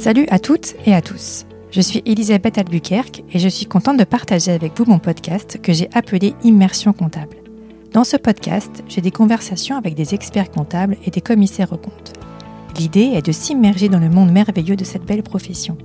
[0.00, 1.44] Salut à toutes et à tous.
[1.70, 5.74] Je suis Elisabeth Albuquerque et je suis contente de partager avec vous mon podcast que
[5.74, 7.36] j'ai appelé Immersion comptable.
[7.92, 12.14] Dans ce podcast, j'ai des conversations avec des experts comptables et des commissaires aux comptes.
[12.78, 15.76] L'idée est de s'immerger dans le monde merveilleux de cette belle profession.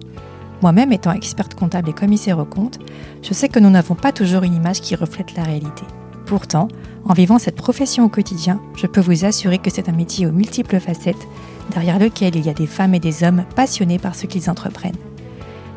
[0.62, 2.80] Moi-même étant experte comptable et commissaire aux comptes,
[3.22, 5.84] je sais que nous n'avons pas toujours une image qui reflète la réalité.
[6.26, 6.70] Pourtant,
[7.04, 10.32] en vivant cette profession au quotidien, je peux vous assurer que c'est un métier aux
[10.32, 11.28] multiples facettes,
[11.72, 14.96] derrière lequel il y a des femmes et des hommes passionnés par ce qu'ils entreprennent.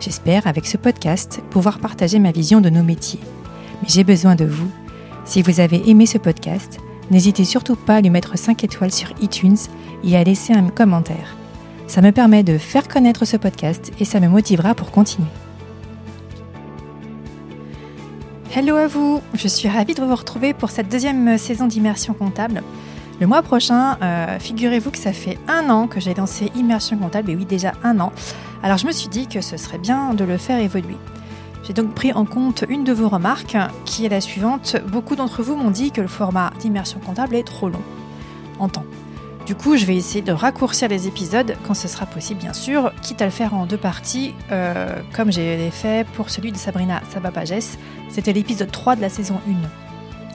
[0.00, 3.20] J'espère, avec ce podcast, pouvoir partager ma vision de nos métiers.
[3.82, 4.70] Mais j'ai besoin de vous.
[5.24, 6.78] Si vous avez aimé ce podcast,
[7.10, 9.56] n'hésitez surtout pas à lui mettre 5 étoiles sur iTunes
[10.04, 11.36] et à laisser un commentaire.
[11.86, 15.28] Ça me permet de faire connaître ce podcast et ça me motivera pour continuer.
[18.54, 22.62] Hello à vous, je suis ravie de vous retrouver pour cette deuxième saison d'immersion comptable.
[23.20, 27.30] Le mois prochain, euh, figurez-vous que ça fait un an que j'ai lancé Immersion comptable,
[27.30, 28.12] et oui déjà un an.
[28.62, 30.96] Alors je me suis dit que ce serait bien de le faire évoluer.
[31.64, 34.76] J'ai donc pris en compte une de vos remarques, qui est la suivante.
[34.86, 37.82] Beaucoup d'entre vous m'ont dit que le format d'immersion comptable est trop long
[38.60, 38.84] en temps.
[39.46, 42.92] Du coup, je vais essayer de raccourcir les épisodes quand ce sera possible, bien sûr,
[43.02, 47.02] quitte à le faire en deux parties, euh, comme j'ai fait pour celui de Sabrina
[47.10, 47.78] Sabapages.
[48.10, 49.87] C'était l'épisode 3 de la saison 1.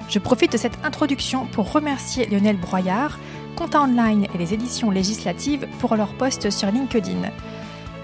[0.10, 3.18] Je profite de cette introduction pour remercier Lionel Broyard,
[3.56, 7.30] Compta Online et les éditions législatives pour leur post sur LinkedIn.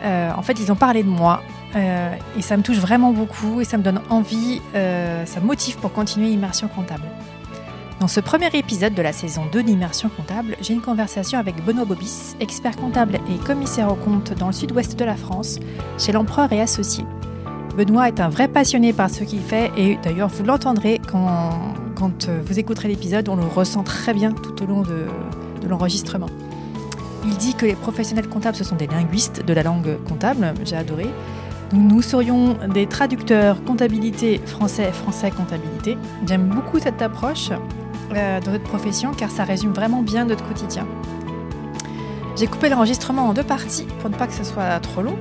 [0.03, 1.41] Euh, en fait, ils ont parlé de moi
[1.75, 5.77] euh, et ça me touche vraiment beaucoup et ça me donne envie, ça me motive
[5.77, 7.03] pour continuer Immersion comptable.
[7.99, 11.83] Dans ce premier épisode de la saison 2 d'Immersion comptable, j'ai une conversation avec Benoît
[11.83, 15.59] Bobis, expert comptable et commissaire aux comptes dans le sud-ouest de la France,
[15.97, 17.03] chez l'Empereur et Associés.
[17.75, 21.51] Benoît est un vrai passionné par ce qu'il fait et d'ailleurs vous l'entendrez quand,
[21.99, 25.05] quand vous écouterez l'épisode, on le ressent très bien tout au long de,
[25.61, 26.29] de l'enregistrement.
[27.25, 30.77] Il dit que les professionnels comptables ce sont des linguistes de la langue comptable, j'ai
[30.77, 31.07] adoré.
[31.73, 35.97] Nous serions des traducteurs comptabilité français, français comptabilité.
[36.25, 37.49] J'aime beaucoup cette approche
[38.15, 40.87] euh, dans notre profession car ça résume vraiment bien notre quotidien.
[42.37, 45.17] J'ai coupé l'enregistrement en deux parties pour ne pas que ce soit trop long.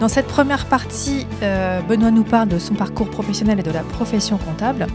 [0.00, 3.82] Dans cette première partie, euh, Benoît nous parle de son parcours professionnel et de la
[3.82, 4.86] profession comptable.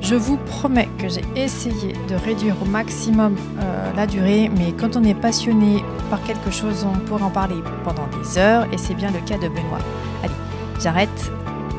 [0.00, 4.96] Je vous promets que j'ai essayé de réduire au maximum euh, la durée, mais quand
[4.96, 8.94] on est passionné par quelque chose, on pourrait en parler pendant des heures, et c'est
[8.94, 9.80] bien le cas de Benoît.
[10.22, 10.34] Allez,
[10.80, 11.30] j'arrête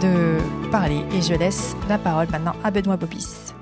[0.01, 0.37] de
[0.69, 3.53] parler et je laisse la parole maintenant à Benoît Bobis.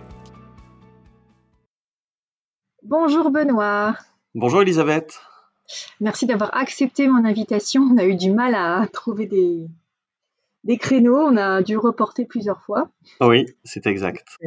[2.83, 3.95] Bonjour Benoît.
[4.35, 5.19] Bonjour Elisabeth.
[5.99, 7.83] Merci d'avoir accepté mon invitation.
[7.83, 9.67] On a eu du mal à trouver des,
[10.67, 11.17] des créneaux.
[11.17, 12.89] On a dû reporter plusieurs fois.
[13.21, 14.37] Oui, c'est exact.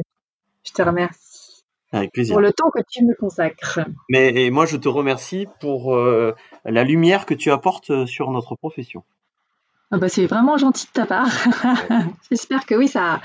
[0.65, 1.63] Je te remercie.
[1.91, 2.35] Avec plaisir.
[2.35, 3.81] Pour le temps que tu me consacres.
[4.09, 6.33] Mais moi, je te remercie pour euh,
[6.63, 9.03] la lumière que tu apportes sur notre profession.
[9.91, 11.27] Ah bah, c'est vraiment gentil de ta part.
[12.29, 13.19] J'espère que oui, ça,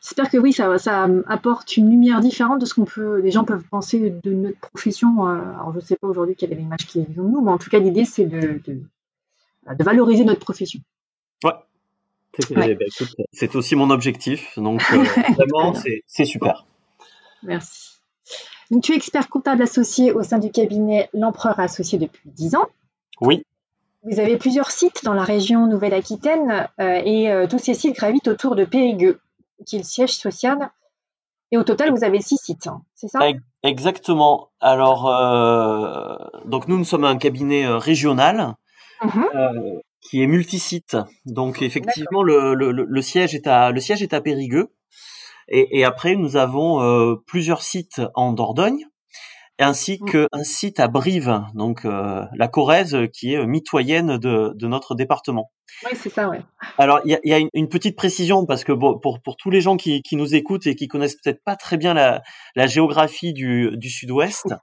[0.00, 3.44] J'espère que oui, ça, ça, apporte une lumière différente de ce qu'on peut, les gens
[3.44, 5.26] peuvent penser de notre profession.
[5.26, 7.50] Euh, alors, je ne sais pas aujourd'hui quelle est l'image qu'ils ont de nous, mais
[7.50, 8.80] en tout cas, l'idée, c'est de, de,
[9.74, 10.80] de, valoriser notre profession.
[11.42, 11.52] Ouais.
[13.32, 14.58] C'est aussi mon objectif.
[14.58, 15.02] Donc, euh,
[15.36, 15.74] vraiment,
[16.06, 16.66] c'est super.
[17.42, 18.00] Merci.
[18.70, 22.66] Donc, tu es expert comptable associé au sein du cabinet L'Empereur Associé depuis 10 ans.
[23.20, 23.42] Oui.
[24.02, 28.54] Vous avez plusieurs sites dans la région Nouvelle-Aquitaine euh, et tous ces sites gravitent autour
[28.54, 29.20] de Périgueux
[29.66, 30.70] qui est le siège social.
[31.50, 33.20] Et au total, vous avez six sites, hein, c'est ça?
[33.62, 34.50] Exactement.
[34.60, 38.54] Alors, euh, donc nous, nous sommes un cabinet euh, régional
[39.02, 40.96] mmh euh, qui est multisite.
[41.26, 44.72] Donc, effectivement, le, le, le, siège est à le siège est à Périgueux.
[45.48, 48.84] Et, et après, nous avons euh, plusieurs sites en Dordogne
[49.60, 50.10] ainsi mmh.
[50.10, 55.50] qu'un site à Brive, donc euh, la Corrèze, qui est mitoyenne de, de notre département.
[55.84, 56.42] Oui, c'est ça, ouais.
[56.78, 59.50] Alors, il y a, y a une, petite précision parce que bon, pour, pour tous
[59.50, 62.22] les gens qui, qui nous écoutent et qui connaissent peut-être pas très bien la,
[62.54, 64.54] la géographie du, du Sud-Ouest,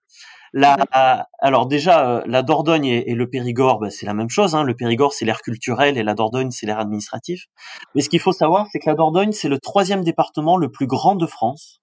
[0.55, 4.55] la, alors déjà, euh, la Dordogne et, le Périgord, bah, c'est la même chose.
[4.55, 4.63] Hein.
[4.63, 7.45] Le Périgord, c'est l'air culturel et la Dordogne, c'est l'air administratif.
[7.93, 10.87] Mais ce qu'il faut savoir, c'est que la Dordogne, c'est le troisième département le plus
[10.87, 11.81] grand de France.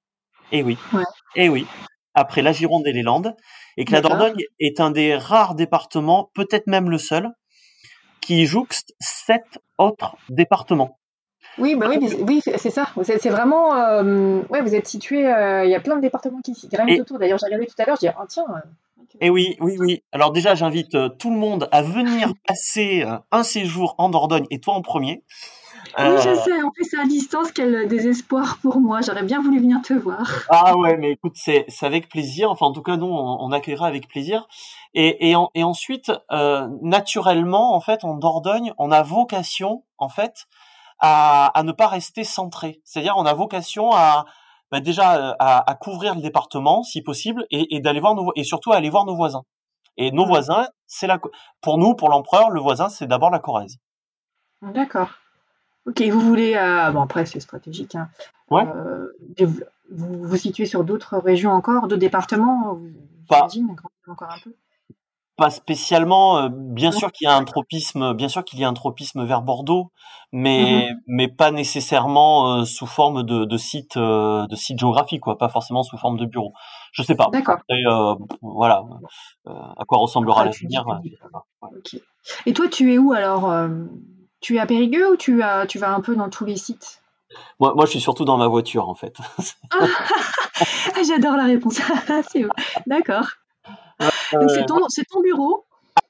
[0.51, 0.77] Et eh oui.
[0.93, 1.05] Ouais.
[1.37, 1.67] Eh oui
[2.15, 3.35] après la Gironde et les Landes,
[3.77, 7.31] et que la Dordogne est un des rares départements, peut-être même le seul,
[8.21, 10.99] qui jouxte sept autres départements.
[11.59, 12.89] Oui, bah oui, oui c'est ça.
[13.03, 15.27] C'est vraiment, euh, ouais, vous êtes situé.
[15.27, 17.19] Euh, il y a plein de départements qui gravitent autour.
[17.19, 18.45] D'ailleurs, j'ai regardé tout à l'heure, je dis, ah tiens.
[19.21, 20.03] et oui, oui, oui.
[20.13, 24.61] Alors déjà, j'invite euh, tout le monde à venir passer un séjour en Dordogne, et
[24.61, 25.23] toi en premier.
[25.99, 29.01] Oui, je euh, sais, en plus à distance, quel désespoir pour moi.
[29.03, 30.45] J'aurais bien voulu venir te voir.
[30.49, 32.51] Ah ouais, mais écoute, c'est avec plaisir.
[32.51, 34.49] Enfin, en tout cas, nous, on, on accueillera avec plaisir.
[34.95, 40.47] Et, et, et ensuite, euh, naturellement, en fait, en Dordogne, on a vocation, en fait,
[41.03, 42.81] à, à ne pas rester centré.
[42.85, 44.25] C'est-à-dire, on a vocation à
[44.71, 48.45] bah déjà à, à, couvrir le département, si possible, et, et d'aller voir nos et
[48.45, 49.43] surtout à aller voir nos voisins.
[49.99, 51.21] Et nos voisins, c'est la
[51.61, 53.77] pour nous, pour l'empereur, le voisin, c'est d'abord la Corrèze.
[54.63, 55.11] D'accord.
[55.85, 58.09] Ok, vous voulez, euh, bon après c'est stratégique, hein.
[58.51, 58.65] ouais.
[58.65, 59.09] Euh,
[59.91, 62.79] vous vous situez sur d'autres régions encore, d'autres départements,
[63.29, 63.49] pas,
[64.09, 64.55] encore un peu?
[65.37, 66.39] Pas spécialement.
[66.39, 69.25] Euh, bien sûr qu'il y a un tropisme, bien sûr qu'il y a un tropisme
[69.25, 69.91] vers Bordeaux,
[70.33, 75.21] mais mmh mais pas nécessairement euh, sous forme de, de site euh, de site géographique,
[75.21, 75.39] quoi.
[75.39, 76.53] Pas forcément sous forme de bureau.
[76.93, 77.29] Je sais pas.
[77.33, 77.59] D'accord.
[78.41, 78.83] voilà.
[79.47, 80.85] à quoi ressemblera l'avenir.
[81.79, 82.03] Okay.
[82.47, 83.53] Et toi, tu es où alors
[84.41, 87.03] Tu es à Périgueux ou tu as tu vas un peu dans tous les sites?
[87.61, 89.17] Moi, moi, je suis surtout dans ma voiture, en fait.
[89.71, 89.87] ah,
[91.07, 91.81] J'adore la réponse.
[92.87, 93.27] D'accord.
[94.33, 95.65] Donc c'est ton, ton, bureau.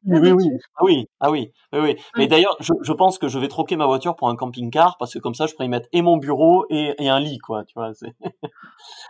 [0.04, 1.96] Oui, oui, ah oui, ah oui, oui, oui.
[2.16, 5.14] Mais d'ailleurs, je, je, pense que je vais troquer ma voiture pour un camping-car parce
[5.14, 7.64] que comme ça, je pourrais y mettre et mon bureau et, et un lit, quoi.
[7.64, 7.92] Tu vois.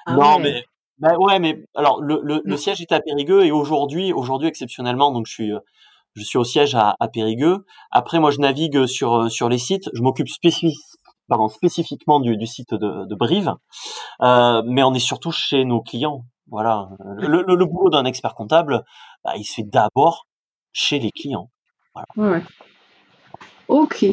[0.06, 0.64] Ah non, mais
[0.99, 5.12] bah ouais, mais alors le, le, le, siège est à Périgueux et aujourd'hui, aujourd'hui exceptionnellement,
[5.12, 5.52] donc je suis
[6.14, 7.64] je suis au siège à, à Périgueux.
[7.90, 9.88] Après, moi, je navigue sur sur les sites.
[9.94, 10.28] Je m'occupe
[11.28, 13.55] pardon, spécifiquement du, du site de, de Brive,
[14.20, 16.25] euh, mais on est surtout chez nos clients.
[16.52, 18.84] Voilà, le, le, boulot d'un expert comptable,
[19.25, 20.26] bah, il se fait d'abord
[20.70, 21.50] chez les clients.
[21.94, 22.34] Voilà.
[22.34, 22.43] Ouais.
[23.69, 24.04] Ok.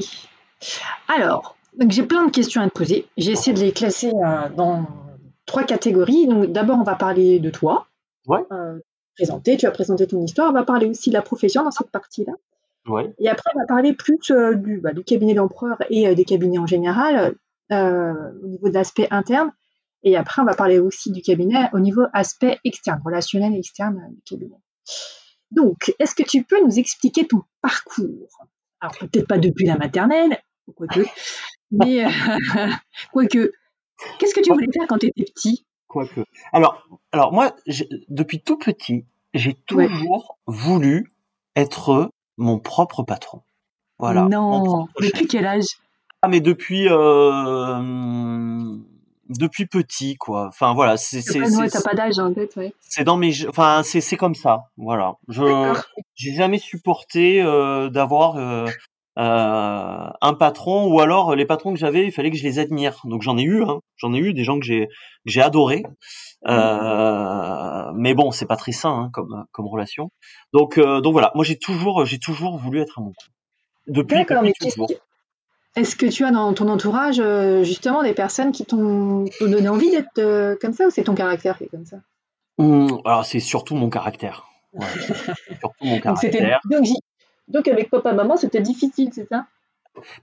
[1.10, 1.58] Alors,
[1.90, 3.08] j'ai plein de questions à te poser.
[3.18, 4.88] J'ai essayé de les classer euh, dans
[5.46, 6.28] trois catégories.
[6.28, 7.88] Donc, d'abord, on va parler de toi.
[8.26, 8.46] Ouais.
[8.54, 8.80] Euh,
[9.18, 10.50] présenter, tu as présenté ton histoire.
[10.50, 12.34] On va parler aussi de la profession dans cette partie-là.
[12.88, 13.14] Ouais.
[13.20, 16.58] Et après, on va parler plus euh, du, bah, du, cabinet d'empereur et des cabinets
[16.58, 17.36] en général,
[17.70, 19.52] au niveau de l'aspect interne.
[20.04, 24.22] Et après, on va parler aussi du cabinet au niveau aspect externe, relationnel externe du
[24.22, 24.60] cabinet.
[25.52, 28.30] Donc, est-ce que tu peux nous expliquer ton parcours?
[28.80, 30.42] Alors, peut-être pas depuis la maternelle,
[30.76, 31.02] quoique,
[31.72, 32.10] mais euh,
[33.12, 33.52] quoique,
[34.20, 35.66] qu'est-ce que tu voulais faire quand tu étais petit?
[35.88, 36.22] Quoique.
[36.54, 37.56] Alors, alors moi,
[38.10, 41.12] depuis tout petit, j'ai toujours voulu
[41.56, 43.42] être mon propre patron.
[43.98, 44.28] Voilà.
[44.30, 45.66] Non, depuis quel âge?
[46.22, 47.80] Ah, mais depuis euh,
[49.30, 50.48] depuis petit quoi.
[50.48, 52.74] Enfin voilà c'est c'est t'as pas d'âge en tête ouais.
[52.82, 55.14] c'est dans mes enfin c'est c'est comme ça voilà.
[55.28, 55.74] Je
[56.16, 58.66] j'ai jamais supporté euh, d'avoir euh,
[59.20, 63.02] euh, un patron ou alors les patrons que j'avais il fallait que je les admire.
[63.06, 65.84] Donc j'en ai eu hein, j'en ai eu des gens que j'ai que j'ai adoré
[66.48, 70.10] euh, mais bon c'est pas très sain hein, comme comme relation.
[70.54, 71.32] Donc euh, donc voilà.
[71.36, 73.30] Moi j'ai toujours j'ai toujours voulu être à mon compte
[73.88, 74.90] depuis, depuis toujours
[75.80, 79.92] est-ce que tu as dans ton entourage euh, justement des personnes qui t'ont donné envie
[79.92, 81.98] d'être euh, comme ça ou c'est ton caractère qui est comme ça
[82.58, 84.46] mmh, Alors c'est surtout mon caractère.
[84.80, 86.60] surtout mon caractère.
[86.70, 86.86] Donc,
[87.48, 89.48] donc, avec papa maman c'était difficile c'est ça?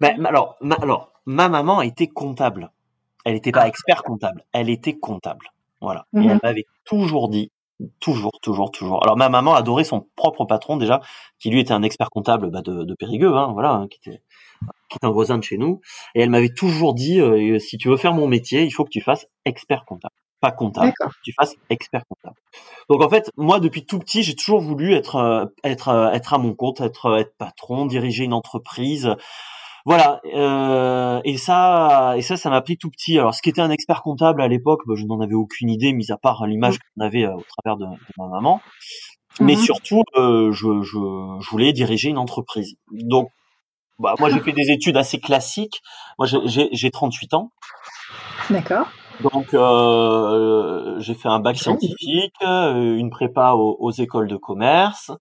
[0.01, 2.71] Ben, alors, ma, alors ma maman était comptable.
[3.25, 3.69] Elle n'était pas ah.
[3.69, 5.51] expert comptable, elle était comptable.
[5.81, 6.07] Voilà.
[6.15, 7.51] Et elle mmh m'avait toujours dit,
[8.01, 9.03] toujours, toujours, toujours.
[9.05, 11.01] Alors ma maman adorait son propre patron déjà,
[11.39, 14.23] qui lui était un expert comptable bah, de, de Périgueux, hein, voilà, hein, qui était
[14.89, 15.81] qui est un voisin de chez nous,
[16.15, 18.91] et elle m'avait toujours dit euh, si tu veux faire mon métier, il faut que
[18.91, 20.93] tu fasses expert comptable, pas comptable,
[21.25, 22.37] tu fasses expert comptable.
[22.89, 26.35] Donc en fait, moi depuis tout petit, j'ai toujours voulu être euh, être euh, être
[26.35, 29.15] à mon compte, être être patron, diriger une entreprise.
[29.87, 33.21] Voilà, euh, et ça, et ça, ça m'a pris tout petit.
[33.21, 35.93] Alors, ce qui était un expert comptable à l'époque, bah, je n'en avais aucune idée,
[35.93, 36.79] mis à part l'image mmh.
[36.79, 38.61] qu'on avait au travers de, de, ma maman.
[39.39, 40.99] Mais mmh surtout, euh, je, je,
[41.41, 42.75] je, voulais diriger une entreprise.
[42.91, 43.29] Donc,
[44.01, 45.81] bah, moi, j'ai fait des études assez classiques.
[46.19, 47.53] Moi, j'ai 38 ans.
[48.51, 48.89] D'accord.
[49.21, 55.13] Donc, euh, j'ai fait un bac scientifique, euh, une prépa aux, aux écoles de commerce.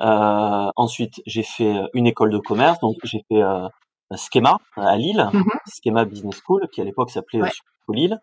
[0.00, 2.78] Euh, ensuite, j'ai fait une école de commerce.
[2.80, 3.68] Donc, j'ai fait euh,
[4.16, 7.50] Schema à Lille, mm Schema Business School, qui à l'époque s'appelait ouais.
[7.88, 8.20] Lille.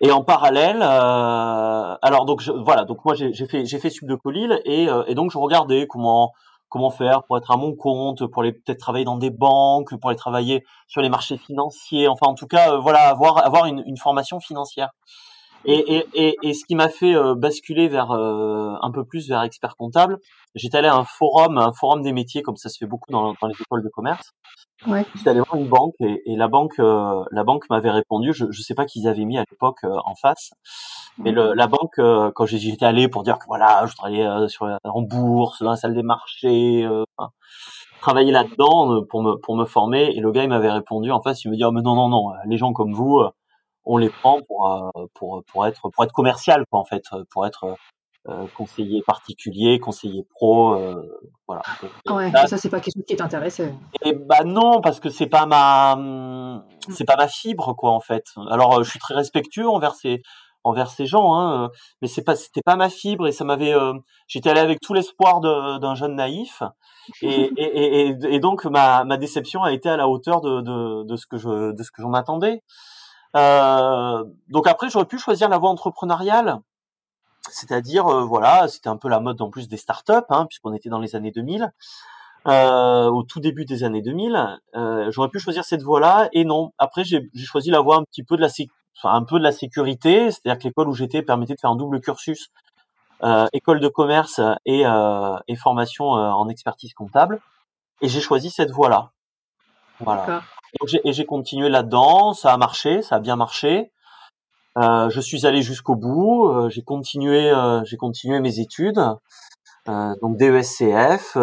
[0.00, 4.08] Et en parallèle, euh, alors donc je, voilà, donc moi j'ai fait j'ai fait Sub
[4.08, 6.32] de Colil et, euh, et donc je regardais comment
[6.68, 10.10] comment faire pour être à mon compte, pour aller peut-être travailler dans des banques, pour
[10.10, 13.82] aller travailler sur les marchés financiers, enfin en tout cas euh, voilà avoir avoir une,
[13.86, 14.90] une formation financière.
[15.66, 19.28] Et, et, et, et ce qui m'a fait euh, basculer vers euh, un peu plus
[19.28, 20.18] vers expert comptable,
[20.54, 23.34] j'étais allé à un forum, un forum des métiers comme ça se fait beaucoup dans,
[23.40, 24.32] dans les écoles de commerce.
[24.86, 25.06] Ouais.
[25.14, 28.32] J'étais allé voir une banque et, et la banque euh, la banque m'avait répondu.
[28.32, 30.52] Je ne sais pas qu'ils avaient mis à l'époque euh, en face,
[31.18, 34.66] mais le, la banque euh, quand j'étais allé pour dire que voilà je travaillais sur
[34.84, 36.86] en bourse dans la salle des marchés,
[38.00, 40.14] travailler là-dedans pour me pour me former.
[40.14, 42.08] Et le gars il m'avait répondu en face, il me dit oh, mais non non
[42.08, 43.22] non, les gens comme vous,
[43.84, 47.76] on les prend pour pour pour être pour être commercial quoi en fait, pour être
[48.26, 50.94] euh, conseiller particulier, conseiller pro, euh,
[51.46, 51.60] voilà.
[52.08, 53.74] Ouais, ça, c'est pas quelque chose qui t'intéressait.
[54.02, 56.64] Et bah non, parce que c'est pas ma, mm.
[56.88, 58.24] c'est pas ma fibre quoi en fait.
[58.48, 60.22] Alors euh, je suis très respectueux envers ces
[60.62, 61.68] envers ces gens, hein,
[62.00, 63.74] mais c'est pas c'était pas ma fibre et ça m'avait.
[64.26, 66.62] J'étais allé avec tout l'espoir d'un jeune naïf
[67.20, 71.04] et, et, et, et, donc ma, ma déception a été à la hauteur de, de,
[71.04, 72.62] de ce que je de ce que j'en attendais.
[73.36, 76.60] Euh, donc après j'aurais pu choisir la voie entrepreneuriale
[77.50, 80.88] c'est-à-dire, euh, voilà, c'était un peu la mode en plus des startups, hein, puisqu'on était
[80.88, 81.72] dans les années 2000,
[82.46, 84.60] euh, au tout début des années 2000.
[84.74, 86.72] Euh, J'aurais pu choisir cette voie-là, et non.
[86.78, 89.52] Après, j'ai choisi la voie un petit peu de la, enfin, un peu de la
[89.52, 92.50] sécurité, c'est-à-dire que l'école où j'étais permettait de faire un double cursus,
[93.22, 97.40] euh, école de commerce et, euh, et formation en expertise comptable.
[98.00, 99.12] Et j'ai choisi cette voie-là.
[100.00, 100.42] Voilà.
[101.04, 103.92] Et j'ai continué là-dedans, ça a marché, ça a bien marché.
[104.76, 106.48] Euh, je suis allé jusqu'au bout.
[106.48, 109.00] Euh, j'ai continué, euh, j'ai continué mes études,
[109.86, 111.36] donc DESCF,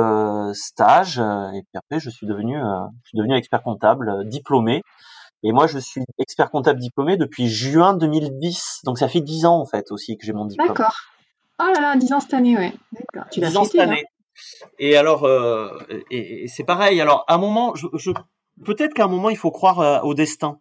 [0.53, 2.57] stage, et puis après je suis devenu,
[3.03, 4.83] je suis devenu expert comptable diplômé.
[5.43, 8.81] Et moi, je suis expert comptable diplômé depuis juin 2010.
[8.83, 10.67] Donc ça fait dix ans en fait aussi que j'ai mon diplôme.
[10.67, 10.95] D'accord.
[11.59, 12.73] Oh là là, dix ans cette année, ouais.
[12.91, 13.27] D'accord.
[13.31, 14.03] Tu l'as ans cette année.
[14.77, 15.27] Et alors,
[16.11, 17.01] et, c'est pareil.
[17.01, 18.11] Alors, à un moment, je, je
[18.65, 20.59] peut-être qu'à un moment, il faut croire au destin.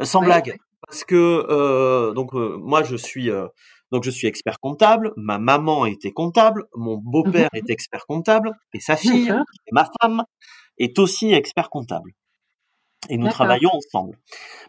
[0.00, 3.46] Sans blague parce que euh, donc euh, moi je suis euh,
[3.90, 8.52] donc je suis expert comptable, ma maman était comptable, mon beau-père mmh est expert comptable
[8.72, 9.32] et sa fille,
[9.70, 10.24] ma femme,
[10.78, 12.12] est aussi expert comptable.
[13.10, 14.16] Et nous travaillons ensemble.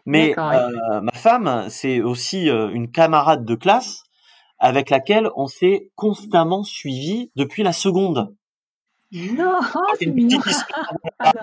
[0.04, 4.02] Mais ma femme, c'est aussi une camarade de classe
[4.58, 8.34] avec laquelle on s'est constamment suivi depuis la seconde.
[9.12, 9.58] Non,
[9.98, 10.40] c'est mignon.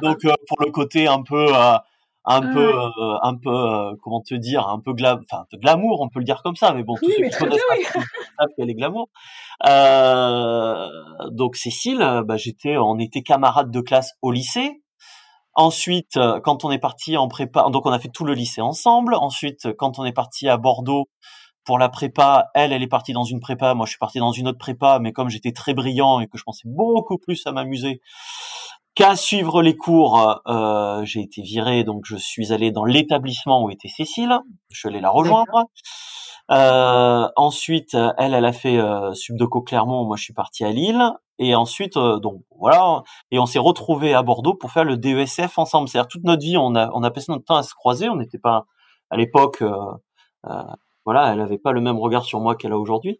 [0.03, 1.47] donc pour le côté un peu
[2.25, 6.09] un peu euh, un peu euh, comment te dire un peu glam enfin glamour on
[6.09, 7.61] peut le dire comme ça mais bon tous ceux qui connaissent
[7.93, 9.09] savent qu'elle est glamour.
[9.67, 10.87] Euh,
[11.31, 14.81] donc Cécile bah, j'étais on était camarades de classe au lycée.
[15.53, 19.15] Ensuite quand on est parti en prépa donc on a fait tout le lycée ensemble.
[19.15, 21.09] Ensuite quand on est parti à Bordeaux
[21.63, 24.31] pour la prépa, elle, elle est partie dans une prépa, moi je suis parti dans
[24.31, 27.51] une autre prépa, mais comme j'étais très brillant et que je pensais beaucoup plus à
[27.51, 28.01] m'amuser,
[29.01, 33.71] Qu'à suivre les cours, euh, j'ai été viré, donc je suis allé dans l'établissement où
[33.71, 34.37] était Cécile.
[34.69, 35.65] Je suis allé la rejoindre.
[36.51, 40.05] Euh, ensuite, elle, elle a fait euh, Subdeco Clermont.
[40.05, 41.01] Moi, je suis parti à Lille.
[41.39, 45.57] Et ensuite, euh, donc voilà, et on s'est retrouvés à Bordeaux pour faire le DESF
[45.57, 45.89] ensemble.
[45.89, 48.07] C'est-à-dire toute notre vie, on a on a passé notre temps à se croiser.
[48.07, 48.65] On n'était pas
[49.09, 49.73] à l'époque, euh,
[50.45, 50.61] euh,
[51.05, 53.19] voilà, elle avait pas le même regard sur moi qu'elle a aujourd'hui.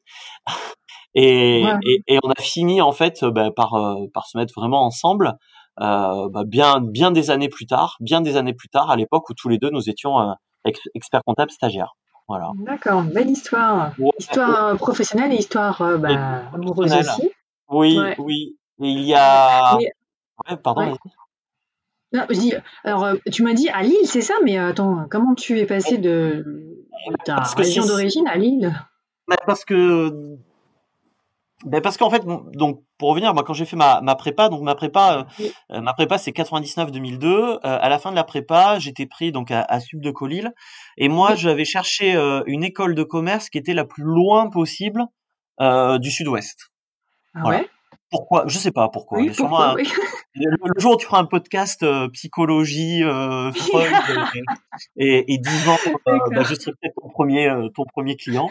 [1.15, 3.71] et, et, et, on a fini en fait bah, par
[4.13, 5.31] par se mettre vraiment ensemble euh,
[5.77, 9.33] bah, bien bien des années plus tard, bien des années plus tard, à l'époque où
[9.33, 10.33] tous les deux nous étions euh,
[10.93, 11.95] experts comptables stagiaires.
[12.27, 12.51] Voilà.
[12.55, 13.93] D'accord, belle histoire.
[14.17, 17.31] histoire professionnelle et histoire euh, bah, amoureuse aussi.
[17.69, 18.57] Oui, oui.
[18.81, 19.77] Et il y a.
[19.77, 20.95] Ouais, pardon.
[22.13, 25.59] Non, je dis, alors, tu m'as dit à Lille, c'est ça, mais attends, comment tu
[25.59, 26.45] es passé de,
[27.23, 28.73] ta région d'origine à Lille?
[29.27, 30.37] Bah, Parce que
[31.65, 34.61] ben parce qu'en fait, donc pour revenir, moi quand j'ai fait ma, ma prépa, donc
[34.61, 37.25] ma prépa, euh, euh, ma prépa c'est 99-2002.
[37.25, 40.53] Euh, à la fin de la prépa, j'étais pris donc à, à Sub de Colil,
[40.97, 42.13] et moi j'avais cherché
[42.47, 45.05] une école de commerce qui était la plus loin possible
[45.59, 46.71] du Sud-Ouest.
[47.35, 47.69] Ah ouais?
[48.09, 48.43] Pourquoi?
[48.47, 49.19] Je sais pas pourquoi.
[49.19, 49.75] Oui, pourquoi?
[50.35, 53.93] le, jour où tu feras un podcast psychologie, Freud
[54.97, 58.49] et, et, 10 ans, bah, je serai peut-être ton premier, ton premier client.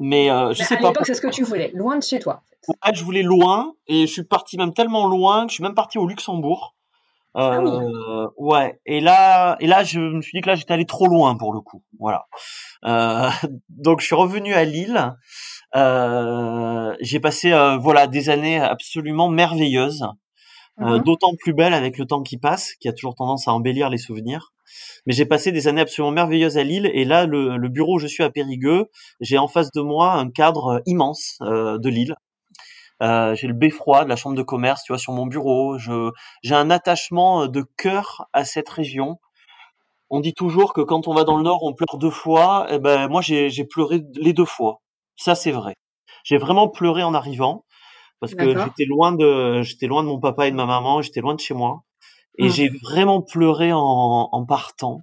[0.00, 0.92] Mais euh, je sais pas.
[1.04, 2.42] c'est ce que tu voulais, loin de chez toi.
[2.68, 5.74] Ouais, je voulais loin et je suis parti même tellement loin que je suis même
[5.74, 6.74] parti au Luxembourg.
[7.36, 8.80] Euh, ah Ouais.
[8.86, 11.52] Et là, et là, je me suis dit que là, j'étais allé trop loin pour
[11.52, 11.82] le coup.
[11.98, 12.26] Voilà.
[12.84, 13.28] Euh,
[13.68, 15.14] donc, je suis revenu à Lille.
[15.76, 20.04] Euh, j'ai passé, euh, voilà, des années absolument merveilleuses,
[20.80, 21.02] euh, mhm.
[21.02, 23.98] d'autant plus belles avec le temps qui passe, qui a toujours tendance à embellir les
[23.98, 24.52] souvenirs.
[25.06, 27.98] Mais j'ai passé des années absolument merveilleuses à Lille et là, le, le bureau où
[27.98, 28.86] je suis à Périgueux,
[29.20, 32.14] j'ai en face de moi un cadre euh, immense euh, de Lille.
[33.02, 35.78] Euh, j'ai le beffroi de la chambre de commerce, tu vois, sur mon bureau.
[35.78, 36.10] Je,
[36.42, 39.18] j'ai un attachement euh, de cœur à cette région.
[40.10, 42.66] On dit toujours que quand on va dans le Nord, on pleure deux fois.
[42.70, 44.80] Eh ben, moi, j'ai, j'ai pleuré les deux fois.
[45.16, 45.74] Ça, c'est vrai.
[46.24, 47.64] J'ai vraiment pleuré en arrivant
[48.20, 51.02] parce que j'étais loin de, j'étais loin de mon papa et de ma maman.
[51.02, 51.82] J'étais loin de chez moi.
[52.38, 52.50] Et mmh.
[52.50, 55.02] j'ai vraiment pleuré en, en partant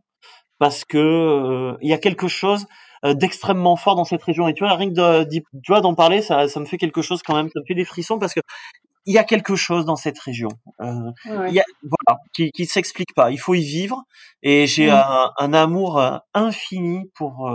[0.59, 2.65] parce que euh, il y a quelque chose
[3.05, 4.47] euh, d'extrêmement fort dans cette région.
[4.47, 7.01] Et tu vois, rien que de, tu vois d'en parler, ça, ça me fait quelque
[7.01, 7.49] chose quand même.
[7.49, 8.39] Ça me fait des frissons parce que
[9.05, 10.49] il y a quelque chose dans cette région.
[10.81, 11.11] Euh,
[11.47, 13.31] il y a, voilà, qui, qui s'explique pas.
[13.31, 14.03] Il faut y vivre.
[14.43, 17.49] Et j'ai un, un, amour euh, infini pour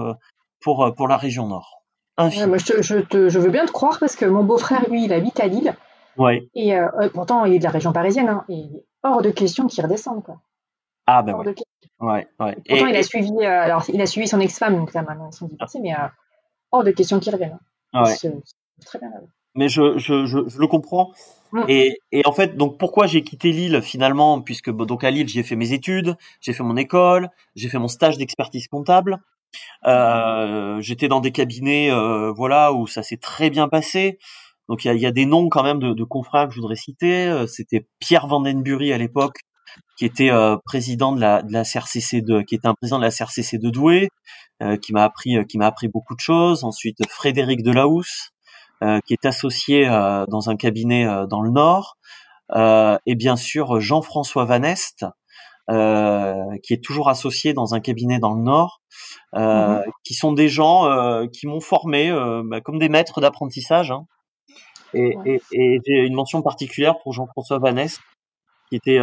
[0.60, 1.81] pour pour la région Nord.
[2.16, 2.46] Infini.
[2.46, 5.12] moi, je, je, te, je veux bien te croire parce que mon beau-frère, lui, il
[5.12, 5.74] habite à Lille.
[6.18, 6.48] Ouais.
[6.54, 8.28] Et euh, pourtant, il est de la région parisienne.
[8.28, 8.64] Hein, et
[9.02, 10.40] hors de question qu'il redescende, quoi.
[11.06, 11.54] Ah ben ouais.
[12.00, 12.28] ouais.
[12.38, 12.56] ouais.
[12.68, 13.44] Pourtant, il a suivi.
[13.44, 15.92] alors, il a suivi son ex-femme, donc là maintenant ils sont divorcés, mais
[16.70, 17.58] hors de question qu'il revienne.
[17.92, 18.04] Hein.
[18.04, 18.32] Ouais.
[18.84, 19.10] très bien.
[19.54, 21.12] Mais je, je, je, je le comprends.
[21.68, 25.42] Et, et, en fait, donc pourquoi j'ai quitté Lille finalement, puisque donc à Lille j'ai
[25.42, 29.18] fait mes études, j'ai fait mon école, j'ai fait mon stage d'expertise comptable.
[29.86, 34.18] Euh, J'étais dans des cabinets, euh, voilà, où ça s'est très bien passé.
[34.68, 36.60] Donc il y a, y a, des noms quand même de, de confrères que je
[36.60, 37.26] voudrais citer.
[37.28, 39.38] Euh, c'était Pierre Vandenbury à l'époque,
[39.98, 43.04] qui était euh, président de la, de la CRCC de, qui était un président de
[43.04, 44.08] la CRCC de Douai,
[44.62, 46.64] euh, qui m'a appris, qui m'a appris beaucoup de choses.
[46.64, 48.32] Ensuite Frédéric Delahousse,
[48.82, 51.98] euh, qui est associé euh, dans un cabinet euh, dans le Nord,
[53.06, 55.06] et bien sûr Jean-François Vanest,
[55.68, 58.80] qui est toujours associé dans un cabinet dans le Nord,
[59.34, 62.12] mmh qui sont des gens qui m'ont formé
[62.44, 63.90] bah, comme des maîtres d'apprentissage.
[63.90, 64.06] Hein.
[64.94, 68.00] Et, et, et j'ai une mention particulière pour Jean-François Vanest,
[68.68, 68.98] qui était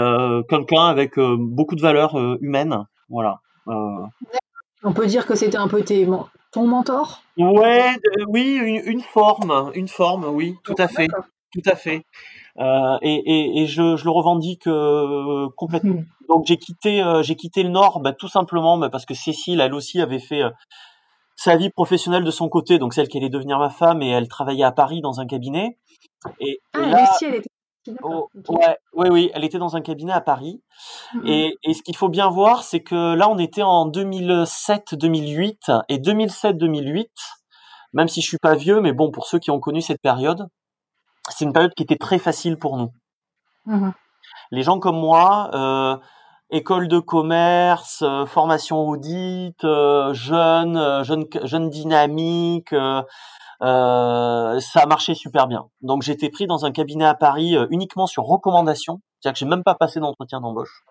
[0.47, 2.85] quelqu'un avec beaucoup de valeurs humaines.
[3.09, 3.39] Voilà.
[4.83, 6.07] On peut dire que c'était un peu tes,
[6.51, 7.21] ton mentor?
[7.37, 7.97] Ouais,
[8.27, 11.07] oui, une, une, forme, une forme, oui, tout à fait,
[11.51, 12.03] tout à fait.
[12.59, 16.03] Euh, et, et, et je, je, le revendique euh, complètement.
[16.29, 19.61] Donc j'ai quitté, euh, j'ai quitté le Nord, bah, tout simplement bah, parce que Cécile,
[19.61, 20.49] elle aussi, avait fait euh,
[21.35, 24.27] sa vie professionnelle de son côté, donc celle qui allait devenir ma femme, et elle
[24.27, 25.77] travaillait à Paris dans un cabinet.
[26.41, 27.49] Et, ah, là, Lucie, elle était
[28.03, 30.61] Oh, ouais, oui, oui, elle était dans un cabinet à Paris.
[31.25, 35.97] Et, et, ce qu'il faut bien voir, c'est que là, on était en 2007-2008 et
[35.97, 37.07] 2007-2008.
[37.93, 40.47] Même si je suis pas vieux, mais bon, pour ceux qui ont connu cette période,
[41.29, 42.91] c'est une période qui était très facile pour nous.
[43.67, 43.93] Mm-hmm.
[44.51, 45.97] Les gens comme moi, euh,
[46.49, 52.73] école de commerce, euh, formation audit, euh, jeunes, euh, jeunes dynamiques.
[52.73, 53.03] Euh,
[54.59, 55.65] ça a marché super bien.
[55.81, 59.63] Donc j'étais pris dans un cabinet à Paris uniquement sur recommandation, c'est-à-dire que j'ai même
[59.63, 60.83] pas passé d'entretien d'embauche.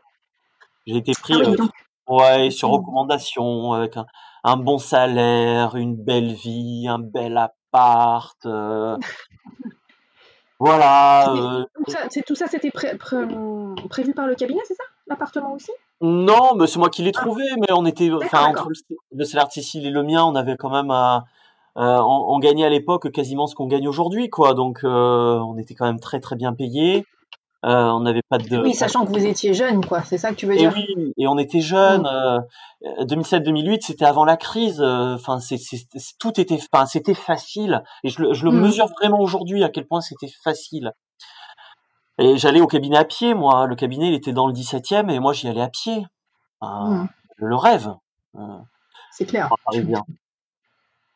[0.86, 4.06] J'ai été pris ah ouais sur recommandation avec un,
[4.44, 8.36] un, bon salaire, une belle vie, un bel appart.
[10.58, 11.66] voilà.
[12.10, 13.16] C'est tout ça, c'était pré pré
[13.88, 14.82] prévu par le cabinet, c'est ça?
[15.06, 15.70] L'appartement aussi?
[16.00, 17.20] Non, mais c'est moi qui l'ai ah.
[17.20, 17.44] trouvé.
[17.60, 18.68] Mais on était, enfin entre
[19.12, 21.20] le, salaire de Cécile et le mien, on avait quand même euh,
[21.76, 24.54] on, on, gagnait à l'époque quasiment ce qu'on gagne aujourd'hui, quoi.
[24.54, 27.06] Donc, euh, on était quand même très très bien payé.
[27.64, 28.58] Euh, on n'avait pas de.
[28.58, 30.02] Oui, sachant que vous étiez jeune, quoi.
[30.02, 30.76] C'est ça que tu veux dire.
[30.76, 32.08] Et oui, et on était jeunes.
[32.82, 33.04] Mm.
[33.04, 34.80] 2007-2008, c'était avant la crise.
[34.80, 35.58] Enfin, c'est,
[36.20, 37.82] tout était, enfin, c'était facile.
[38.04, 38.60] Et je, je le mm.
[38.60, 40.92] mesure vraiment aujourd'hui à quel point c'était facile.
[42.20, 43.66] Et j'allais au cabinet à pied, moi.
[43.66, 46.06] Le cabinet, il était dans le 17e, et moi, j'y allais à pied.
[46.62, 47.06] Mm.
[47.36, 47.92] Le rêve.
[49.10, 49.52] C'est clair.
[49.72, 50.02] bien.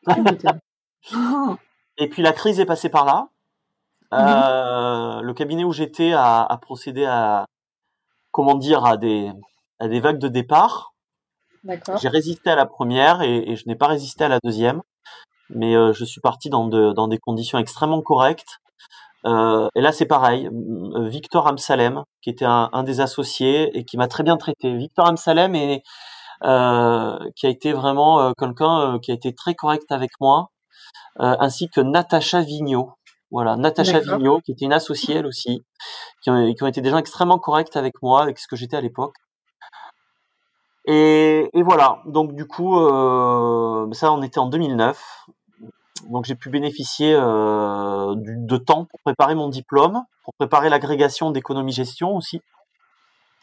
[1.98, 3.28] Et puis la crise est passée par là.
[4.12, 7.46] Euh, le cabinet où j'étais a, a, procédé à,
[8.30, 9.32] comment dire, à des,
[9.78, 10.92] à des vagues de départ.
[12.00, 14.82] J'ai résisté à la première et, et je n'ai pas résisté à la deuxième,
[15.48, 18.58] mais euh, je suis parti dans, de, dans des conditions extrêmement correctes.
[19.24, 20.50] Euh, et là, c'est pareil.
[20.96, 24.76] Victor Amsalem, qui était un, un des associés et qui m'a très bien traité.
[24.76, 25.82] Victor Amsalem est,
[26.44, 30.48] euh, qui a été vraiment quelqu'un qui a été très correct avec moi,
[31.20, 32.94] ainsi que Natacha Vigneault.
[33.32, 35.64] Voilà, Natacha Vigneault, qui était une associée elle aussi,
[36.22, 38.76] qui ont, qui ont, été des gens extrêmement corrects avec moi, avec ce que j'étais
[38.76, 39.16] à l'époque.
[40.84, 45.26] Et, et, voilà, donc du coup, euh, ça, on était en 2009.
[46.10, 51.30] Donc j'ai pu bénéficier euh, du, de temps pour préparer mon diplôme, pour préparer l'agrégation
[51.30, 52.42] d'économie-gestion aussi.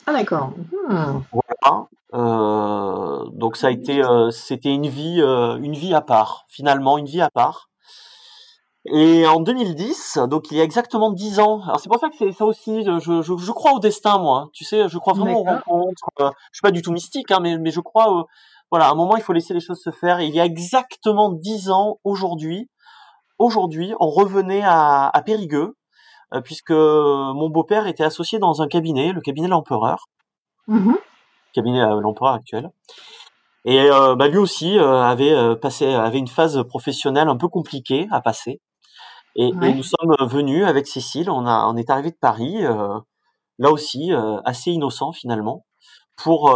[0.06, 0.52] Ah d'accord.
[0.88, 1.22] Hmm.
[1.32, 1.88] Voilà.
[2.14, 6.46] Euh, donc ça a été, c'était une vie, une vie à part.
[6.48, 7.69] Finalement, une vie à part.
[8.92, 11.62] Et en 2010, donc il y a exactement dix ans.
[11.64, 12.84] Alors c'est pour ça que c'est ça aussi.
[12.84, 14.50] Je, je, je, crois au destin, moi.
[14.54, 16.10] Tu sais, je crois vraiment aux rencontres.
[16.20, 18.26] Euh, je suis pas du tout mystique, hein, mais, mais je crois.
[18.72, 20.20] voilà, à un moment, il faut laisser les choses se faire.
[20.20, 22.70] Et il y a exactement dix ans aujourd'hui,
[23.38, 25.76] aujourd'hui, on revenait à, à Périgueux,
[26.44, 30.06] puisque mon beau-père était associé dans un cabinet, le cabinet L'Empereur.
[30.68, 30.94] Mmh
[31.54, 32.70] cabinet à l'empereur actuel.
[33.66, 37.48] Et euh, bah, lui aussi euh, avait euh, passé, avait une phase professionnelle un peu
[37.48, 38.62] compliquée à passer.
[39.42, 41.30] Et, et nous sommes venus avec Cécile.
[41.30, 42.62] On a, on est arrivé de Paris,
[43.58, 44.12] là aussi
[44.44, 45.66] assez innocent finalement,
[46.18, 46.52] pour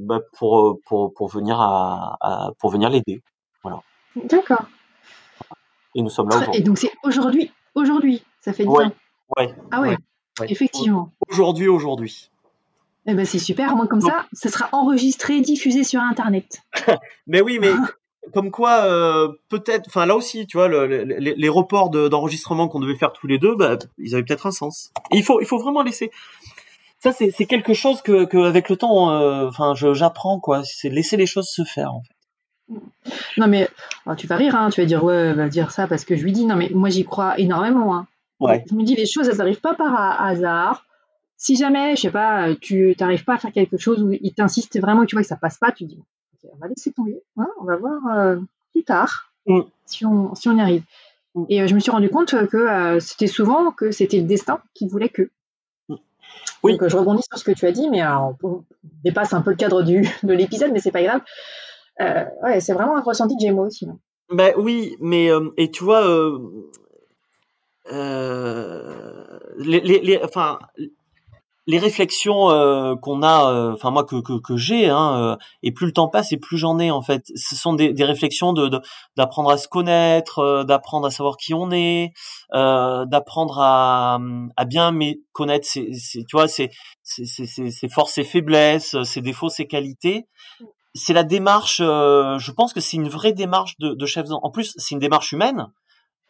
[0.00, 3.22] bah, pour, pour pour venir à, à pour venir l'aider.
[3.62, 3.82] Voilà.
[4.16, 4.64] D'accord.
[5.94, 6.60] Et nous sommes là aujourd'hui.
[6.60, 8.92] Et donc c'est aujourd'hui, aujourd'hui, ça fait 10 ans.
[9.36, 9.54] Ouais.
[9.70, 9.96] Ah ouais,
[10.48, 11.10] effectivement.
[11.28, 12.30] Aujourd'hui, aujourd'hui.
[13.06, 16.62] Eh ben c'est super, moi comme ça, ça sera enregistré, diffusé sur Internet.
[17.26, 17.70] mais oui, mais
[18.32, 22.96] comme quoi, euh, peut-être, enfin là aussi, tu vois, le, les, reports d'enregistrement qu'on devait
[22.96, 24.92] faire tous les deux, bah, ils avaient peut-être un sens.
[25.12, 26.10] il faut, il faut vraiment laisser.
[26.98, 30.64] Ça, c'est quelque chose que, que, avec le temps, euh, enfin, j'apprends quoi.
[30.64, 32.16] C'est laisser les choses se faire en fait.
[33.36, 33.68] Non mais
[34.06, 36.24] oh, tu vas rire, hein, tu vas dire ouais, va dire ça parce que je
[36.24, 37.94] lui dis non mais moi j'y crois énormément.
[37.94, 38.08] Hein.
[38.40, 38.64] Ouais.
[38.68, 40.84] Je me dis les choses elles n'arrivent pas par hasard.
[41.36, 44.80] Si jamais, je sais pas, tu n'arrives pas à faire quelque chose où il t'insiste
[44.80, 46.02] vraiment, tu vois que ça passe pas, tu dis
[46.52, 48.36] on va laisser tomber, hein, on va voir euh,
[48.72, 49.60] plus tard mm.
[49.84, 50.82] si, on, si on y arrive.
[51.34, 51.44] Mm.
[51.48, 54.60] Et euh, je me suis rendu compte que euh, c'était souvent que c'était le destin
[54.74, 55.30] qui voulait que.
[55.88, 55.96] Mm.
[56.62, 56.76] Oui.
[56.76, 58.64] Donc je rebondis sur ce que tu as dit, mais on
[59.04, 61.20] dépasse un peu le cadre du, de l'épisode, mais c'est pas grave.
[62.42, 63.86] ouais, c'est vraiment un ressenti que j'ai moi aussi.
[64.30, 66.02] Ben oui, mais et tu vois,
[67.88, 70.58] les, les, les, enfin,
[71.66, 75.72] les réflexions euh, qu'on a, euh, enfin moi que que, que j'ai, hein, euh, et
[75.72, 77.24] plus le temps passe et plus j'en ai en fait.
[77.34, 78.80] Ce sont des, des réflexions de
[79.16, 82.12] d'apprendre à se connaître, d'apprendre à savoir qui on est,
[82.52, 84.18] d'apprendre à,
[84.56, 86.70] à bien mais connaître ses, ses tu vois ses,
[87.02, 90.26] ses, ses, forces et faiblesses, ses défauts, ses qualités.
[90.94, 91.78] C'est la démarche.
[91.78, 94.26] je pense que c'est une vraie démarche de, de chef.
[94.30, 95.66] En plus, c'est une démarche humaine.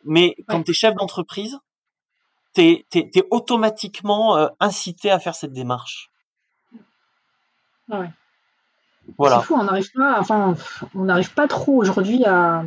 [0.05, 1.59] Mais quand tu es chef d'entreprise,
[2.57, 6.11] t'es es, automatiquement euh, incité à faire cette démarche.
[7.89, 8.11] Ouais.
[9.19, 9.41] Voilà.
[9.41, 10.57] C'est fou, on n'arrive pas, enfin,
[10.95, 12.65] on n'arrive pas trop aujourd'hui à,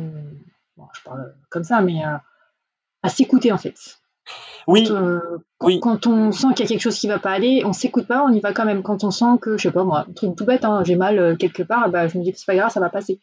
[0.94, 3.98] je parle comme ça, mais à, s'écouter en fait.
[4.66, 4.86] Oui.
[4.86, 5.80] Quand, euh, oui.
[5.80, 8.22] quand on sent qu'il y a quelque chose qui va pas aller, on s'écoute pas,
[8.22, 8.82] on y va quand même.
[8.82, 11.18] Quand on sent que, je sais pas moi, un truc tout bête, hein, j'ai mal
[11.18, 13.20] euh, quelque part, bah, je me dis que c'est pas grave, ça va passer.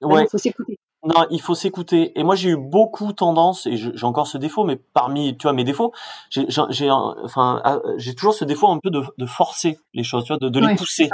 [0.00, 0.24] Ouais.
[0.24, 0.78] Il faut s'écouter.
[1.02, 2.18] Non, il faut s'écouter.
[2.18, 5.54] Et moi, j'ai eu beaucoup tendance, et j'ai encore ce défaut, mais parmi, tu vois,
[5.54, 5.92] mes défauts,
[6.28, 10.24] j'ai, j'ai, enfin, ah, j'ai toujours ce défaut un peu de, de forcer les choses,
[10.24, 11.08] tu vois, de, de les pousser.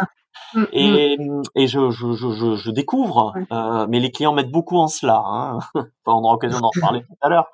[0.54, 1.42] Mm, et, mm.
[1.54, 5.22] et je, je, je, je découvre, euh, mais les clients mettent beaucoup en cela.
[5.24, 5.58] Hein.
[5.74, 7.46] enfin, on aura l'occasion d'en reparler tout à l'heure.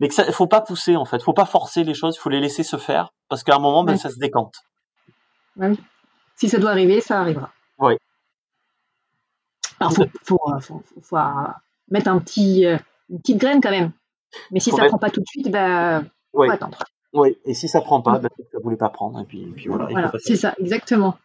[0.00, 2.30] Mais que ça, faut pas pousser en fait, faut pas forcer les choses, il faut
[2.30, 4.62] les laisser se faire, parce qu'à un moment, ben, ça se décante.
[6.36, 7.50] Si ça doit arriver, ça arrivera.
[7.78, 7.96] Oui.
[9.78, 11.16] Alors, faut, faut, faut, faut,
[11.90, 12.76] mettre un petit, euh,
[13.08, 13.92] une petite graine quand même.
[14.50, 16.78] Mais si ça ne prend pas tout de suite, bah, faut attendre.
[17.12, 19.20] Oui, et si ça prend pas, bah, ça ne voulait pas prendre.
[19.20, 19.86] Et puis, puis voilà.
[19.90, 21.16] voilà c'est ça, exactement.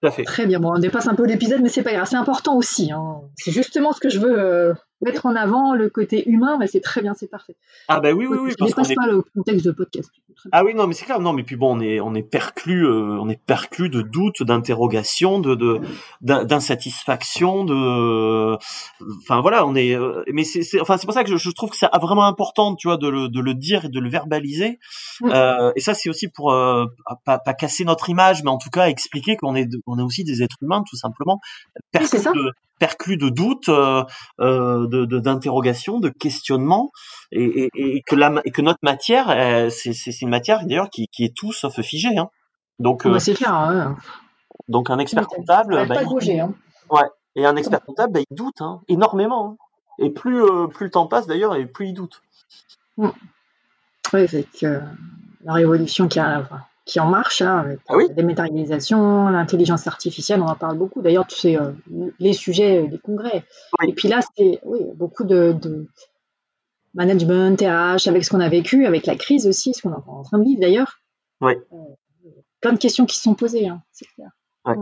[0.00, 0.24] Tout à fait.
[0.24, 0.60] Très bien.
[0.60, 2.06] Bon, on dépasse un peu l'épisode, mais c'est pas grave.
[2.08, 2.90] C'est important aussi.
[2.90, 3.20] Hein.
[3.36, 6.56] C'est justement ce que je veux euh, mettre en avant, le côté humain.
[6.58, 7.56] Mais c'est très bien, c'est parfait.
[7.88, 8.52] Ah bah oui, oui, oui.
[8.58, 10.10] Je dépasse pas le contexte de podcast.
[10.52, 11.20] Ah oui, non, mais c'est clair.
[11.20, 14.42] Non, mais puis bon, on est, on est perclus, euh, on est perclus de doutes,
[14.42, 15.80] d'interrogations, de, de,
[16.20, 18.56] d'insatisfaction, de,
[19.22, 19.94] enfin voilà, on est.
[19.94, 22.26] Euh, mais c'est, c'est, enfin c'est pour ça que je, je, trouve que c'est vraiment
[22.26, 24.78] important, tu vois, de le, de le dire et de le verbaliser.
[25.24, 26.86] Euh, et ça, c'est aussi pour euh,
[27.24, 30.24] pas, pas casser notre image, mais en tout cas expliquer qu'on est, on est aussi
[30.24, 31.40] des êtres humains, tout simplement,
[31.92, 34.04] perclus de, perclus de doutes, euh,
[34.90, 36.90] de, d'interrogations, de, questionnements,
[37.32, 39.28] et, et, et, que la, et que notre matière,
[39.70, 42.18] c'est, c'est une matière d'ailleurs qui, qui est tout sauf figée.
[42.18, 42.28] Hein.
[42.78, 43.54] Donc, bah, c'est clair.
[43.54, 43.96] Hein.
[44.68, 46.54] Donc un expert comptable, bah, pas bouger, hein.
[46.90, 49.50] ouais, et un expert comptable, bah, il doute hein, énormément.
[49.50, 49.64] Hein.
[49.98, 52.22] Et plus euh, plus le temps passe d'ailleurs, et plus il doute.
[52.96, 53.08] Mm.
[54.12, 54.80] Oui, c'est que
[55.44, 56.46] la révolution qui, a,
[56.90, 61.02] qui en marche, hein, avec ah oui la dématérialisation, l'intelligence artificielle, on en parle beaucoup.
[61.02, 61.70] D'ailleurs, tu sais, euh,
[62.18, 63.44] les sujets des congrès.
[63.86, 65.86] Et puis là, c'est oui, beaucoup de, de
[66.94, 70.24] management, TH, avec ce qu'on a vécu, avec la crise aussi, ce qu'on est en
[70.24, 70.98] train de vivre d'ailleurs.
[71.40, 71.52] Oui.
[71.72, 71.76] Euh,
[72.60, 74.30] plein de questions qui se sont posées, hein, c'est clair.
[74.64, 74.74] Ouais.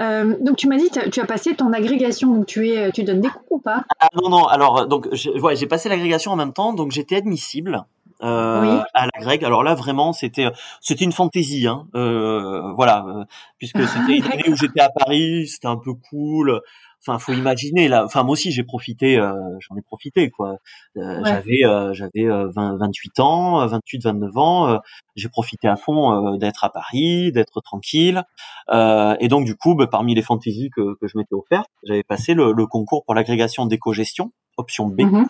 [0.00, 3.20] Euh, donc tu m'as dit, tu as passé ton agrégation, donc tu es, tu donnes
[3.20, 3.84] des cours ou pas?
[4.00, 4.46] Ah, Non, non.
[4.46, 5.08] Alors donc,
[5.42, 7.84] ouais, j'ai passé l'agrégation en même temps, donc j'étais admissible.
[8.22, 9.42] Euh, à la grecque.
[9.42, 10.48] Alors là, vraiment, c'était
[10.80, 11.86] c'était une fantaisie, hein.
[11.94, 13.24] Euh, voilà, euh,
[13.58, 16.60] puisque c'était une année où j'étais à Paris, c'était un peu cool.
[17.00, 18.04] Enfin, faut imaginer là.
[18.04, 20.56] Enfin, moi aussi, j'ai profité, euh, j'en ai profité quoi.
[20.96, 21.60] Euh, j'avais
[21.92, 24.80] j'avais 28 ans, 28, 29 ans.
[25.14, 28.24] j'ai profité à fond d'être à Paris, d'être tranquille.
[28.72, 32.34] et donc du coup, bah, parmi les fantaisies que, que je m'étais offert, j'avais passé
[32.34, 35.02] le, le, concours pour l'agrégation d'éco-gestion, option B.
[35.02, 35.26] Mm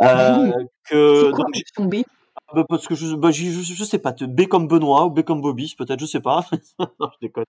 [0.00, 0.52] euh,
[0.88, 1.44] que quoi,
[1.78, 2.02] donc, B
[2.36, 5.22] ah, bah, parce que je, bah, je, je, sais pas, B comme Benoît ou B
[5.22, 6.44] comme Bobby, peut-être, je sais pas.
[6.78, 7.44] non, je déconne.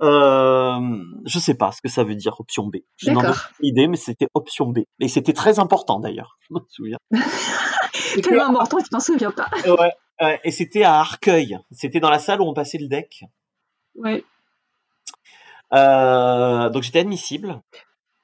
[0.00, 2.78] Euh, je sais pas ce que ça veut dire option B.
[2.96, 4.80] Je n'en ai aucune idée, mais c'était option B.
[4.98, 6.98] Et c'était très important d'ailleurs, je me souviens.
[8.22, 9.48] Tellement important, tu t'en souviens pas.
[9.66, 11.58] ouais, et c'était à Arcueil.
[11.70, 13.24] C'était dans la salle où on passait le deck.
[13.94, 14.24] Ouais.
[15.72, 17.60] Euh, donc j'étais admissible.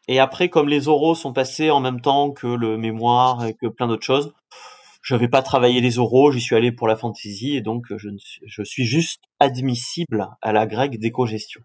[0.09, 3.67] Et après, comme les oraux sont passés en même temps que le mémoire et que
[3.67, 4.33] plein d'autres choses,
[5.03, 8.09] je n'avais pas travaillé les oraux, j'y suis allé pour la fantaisie et donc je,
[8.45, 11.63] je suis juste admissible à la grecque d'éco-gestion.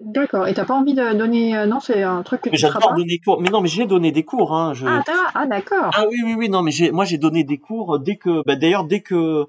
[0.00, 0.48] D'accord.
[0.48, 2.94] Et t'as pas envie de donner euh, non c'est un truc que mais tu pas?
[2.96, 3.40] donner cours.
[3.40, 4.52] Mais non, mais j'ai donné des cours.
[4.52, 4.74] Hein.
[4.74, 4.86] Je...
[4.86, 5.02] Ah,
[5.34, 5.90] ah d'accord.
[5.94, 8.84] Ah oui oui oui non mais moi j'ai donné des cours dès que bah, d'ailleurs
[8.84, 9.46] dès que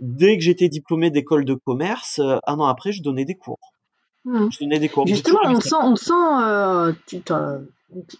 [0.00, 3.72] dès que j'étais diplômé d'école de commerce un an après je donnais des cours.
[4.26, 5.06] Je donnais des cours.
[5.06, 7.22] Justement on sent on sent euh, tu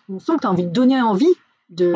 [0.08, 1.34] on sent que tu as envie de donner envie
[1.70, 1.92] de,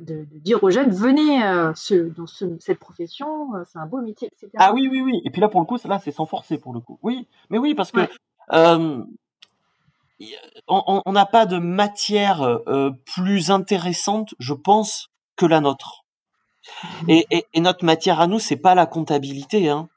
[0.00, 4.50] de, dire aux jeunes venez euh, ce, dans cette profession, c'est un beau métier, etc.
[4.56, 5.20] Ah oui, oui, oui.
[5.24, 6.98] Et puis là, pour le coup, là, c'est sans forcer pour le coup.
[7.02, 8.00] Oui, mais oui, parce que
[8.52, 9.02] euh,
[10.68, 16.04] on n'a pas de matière euh, plus intéressante, je pense, que la nôtre.
[17.02, 17.10] Mmh.
[17.30, 19.68] Et, notre matière à nous, c'est pas la comptabilité.
[19.68, 19.88] Hein.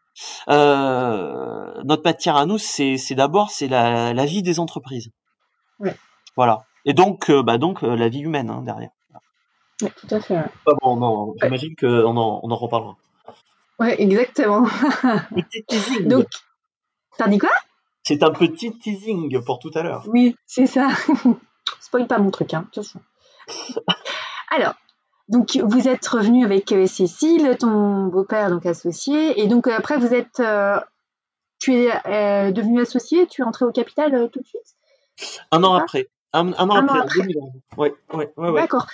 [0.49, 5.11] Euh, notre matière à nous, c'est d'abord c'est la, vie des entreprises.
[6.35, 6.63] Voilà.
[6.85, 8.91] Et donc, bah donc la vie humaine hein, derrière.
[9.81, 10.43] Oui, tout à fait.
[10.81, 12.97] bon, non, j'imagine qu'on en, on en reparlera.
[13.79, 14.63] Ouais, exactement.
[16.05, 16.25] donc,
[17.17, 17.51] t'as dit quoi?
[18.03, 20.03] C'est un petit teasing pour tout à l'heure.
[20.07, 20.89] Oui, c'est ça.
[21.79, 22.99] Spoil pas mon truc, hein, de toute façon.
[24.51, 24.73] Alors,
[25.29, 29.97] donc vous êtes revenu avec euh, Cécile, ton beau-père donc associé, et donc euh, après
[29.97, 30.79] vous êtes, euh,
[31.59, 34.75] tu es devenu associé, tu es entré au capital tout de suite?
[35.51, 36.07] Un an après.
[36.33, 37.27] Un, an après.
[37.77, 38.87] Ouais, ouais, ouais, D'accord.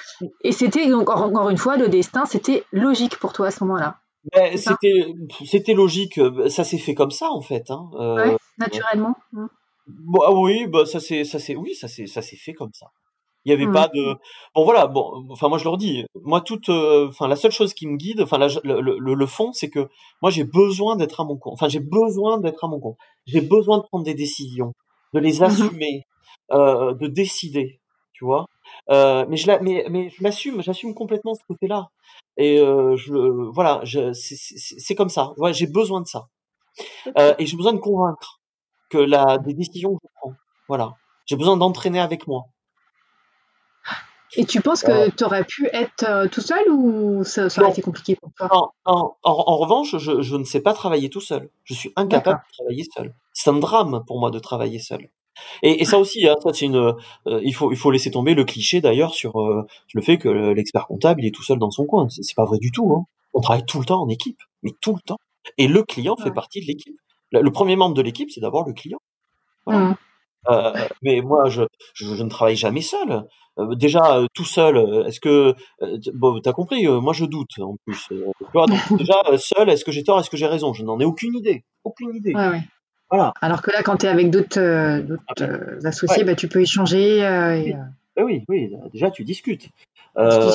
[0.43, 3.97] Et c'était encore, encore une fois le destin, c'était logique pour toi à ce moment-là.
[4.33, 5.13] Ben, c'était
[5.45, 6.19] c'était logique,
[6.49, 7.69] ça s'est fait comme ça en fait.
[7.69, 8.37] Hein.
[8.57, 9.15] Naturellement.
[9.31, 9.45] Mmh.
[10.23, 12.87] ah oui, bah ça c'est ça c'est oui, ça c'est ça s'est fait comme ça.
[13.45, 13.73] Il y avait mmh.
[13.73, 14.15] pas de
[14.55, 17.73] bon voilà bon enfin moi je leur dis moi toute euh, enfin la seule chose
[17.73, 19.87] qui me guide enfin le, le, le, fond c'est que
[20.21, 23.41] moi j'ai besoin d'être à mon compte enfin j'ai besoin d'être à mon compte j'ai
[23.41, 24.73] besoin de prendre des décisions
[25.13, 26.03] de les mmh assumer
[26.51, 27.79] euh, de décider
[28.13, 28.45] tu vois?
[28.89, 31.89] Euh, mais je la, mais mais je l'assume j'assume complètement ce côté là
[32.37, 33.13] et euh, je
[33.51, 36.27] voilà je c'est comme ça ouais j'ai besoin de ça
[37.17, 38.41] euh, et j'ai besoin de convaincre
[38.89, 40.33] que la, des décisions que je prends.
[40.67, 40.93] Voilà.
[41.25, 42.45] J'ai besoin d'entraîner avec moi.
[44.35, 45.09] Et tu penses que euh.
[45.15, 48.49] tu aurais pu être euh, tout seul ou ça, aurait été compliqué pour toi?
[48.51, 51.49] En, en, en, revanche, je, je, ne sais pas travailler tout seul.
[51.63, 53.15] Je suis incapable de travailler seul.
[53.33, 55.09] C'est un drame pour moi de travailler seul.
[55.61, 56.75] Et, et ça aussi, hein, ça une,
[57.27, 60.87] euh, il faut il faut laisser tomber le cliché d'ailleurs sur le fait que l'expert
[60.87, 62.07] comptable il est tout seul dans son coin.
[62.09, 62.93] C'est pas vrai du tout.
[62.93, 63.05] Hein.
[63.33, 65.17] On travaille tout le temps en équipe, mais tout le temps.
[65.57, 66.95] Et le client fait partie de l'équipe
[67.41, 68.99] le premier membre de l'équipe, c'est d'abord le client.
[69.67, 69.93] Mmh.
[70.49, 73.23] Euh, mais moi, je, je, ne travaille jamais seul.
[73.57, 75.55] Euh, déjà, euh, tout seul, est-ce que...
[76.13, 78.09] bon, t'as compris, moi je doute en plus.
[78.53, 80.73] donc, déjà, seul, est-ce que j'ai tort, est-ce que j'ai raison?
[80.73, 81.63] Je n'en ai aucune idée.
[81.83, 82.33] Aucune idée.
[82.33, 82.61] Ouais, ouais.
[83.09, 83.33] Voilà.
[83.41, 87.19] Alors que là, quand tu es avec d'autres ah, associés, bah, tu peux échanger.
[87.19, 87.75] Et,
[88.17, 89.69] eh oui, oui, déjà tu discutes.
[90.17, 90.51] Euh,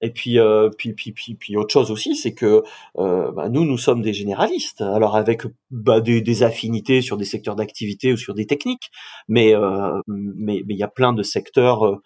[0.00, 2.62] et puis, euh, puis, puis, puis, puis, autre chose aussi, c'est que
[2.98, 4.80] euh, bah, nous, nous sommes des généralistes.
[4.80, 8.90] Alors avec bah, des, des, affinités sur des secteurs d'activité ou sur des techniques,
[9.28, 11.96] mais euh, mais il y a plein de secteurs euh,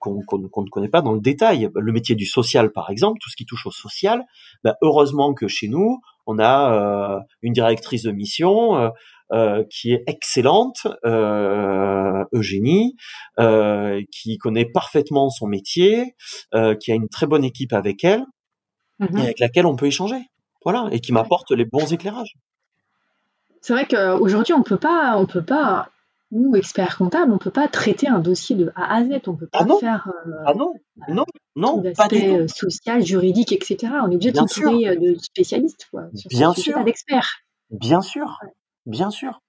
[0.00, 1.68] qu'on ne connaît pas dans le détail.
[1.74, 4.24] Le métier du social, par exemple, tout ce qui touche au social.
[4.62, 8.90] Bah, heureusement que chez nous, on a une directrice de mission
[9.34, 12.94] euh, qui est excellente, euh, Eugénie,
[13.40, 16.14] euh, qui connaît parfaitement son métier,
[16.52, 18.24] qui a une très bonne équipe avec elle,
[19.00, 20.20] mmh et avec laquelle on peut échanger.
[20.64, 22.36] Voilà, et qui m'apporte les bons éclairages.
[23.60, 25.90] C'est vrai qu'aujourd'hui, on peut pas, on peut pas,
[26.30, 29.20] nous experts comptables, on peut pas traiter un dossier de A à Z.
[29.26, 30.12] On peut pas ah faire.
[30.46, 30.72] ah non,
[31.08, 31.24] non,
[31.56, 32.48] non, pas du tout.
[32.48, 33.92] social, juridique, etc.
[34.04, 36.04] On est obligé de s'entourer de spécialistes, quoi.
[36.30, 36.84] Bien sûr.
[36.84, 37.40] D'experts.
[37.70, 38.38] Bien sûr.
[38.86, 39.40] Bien sûr,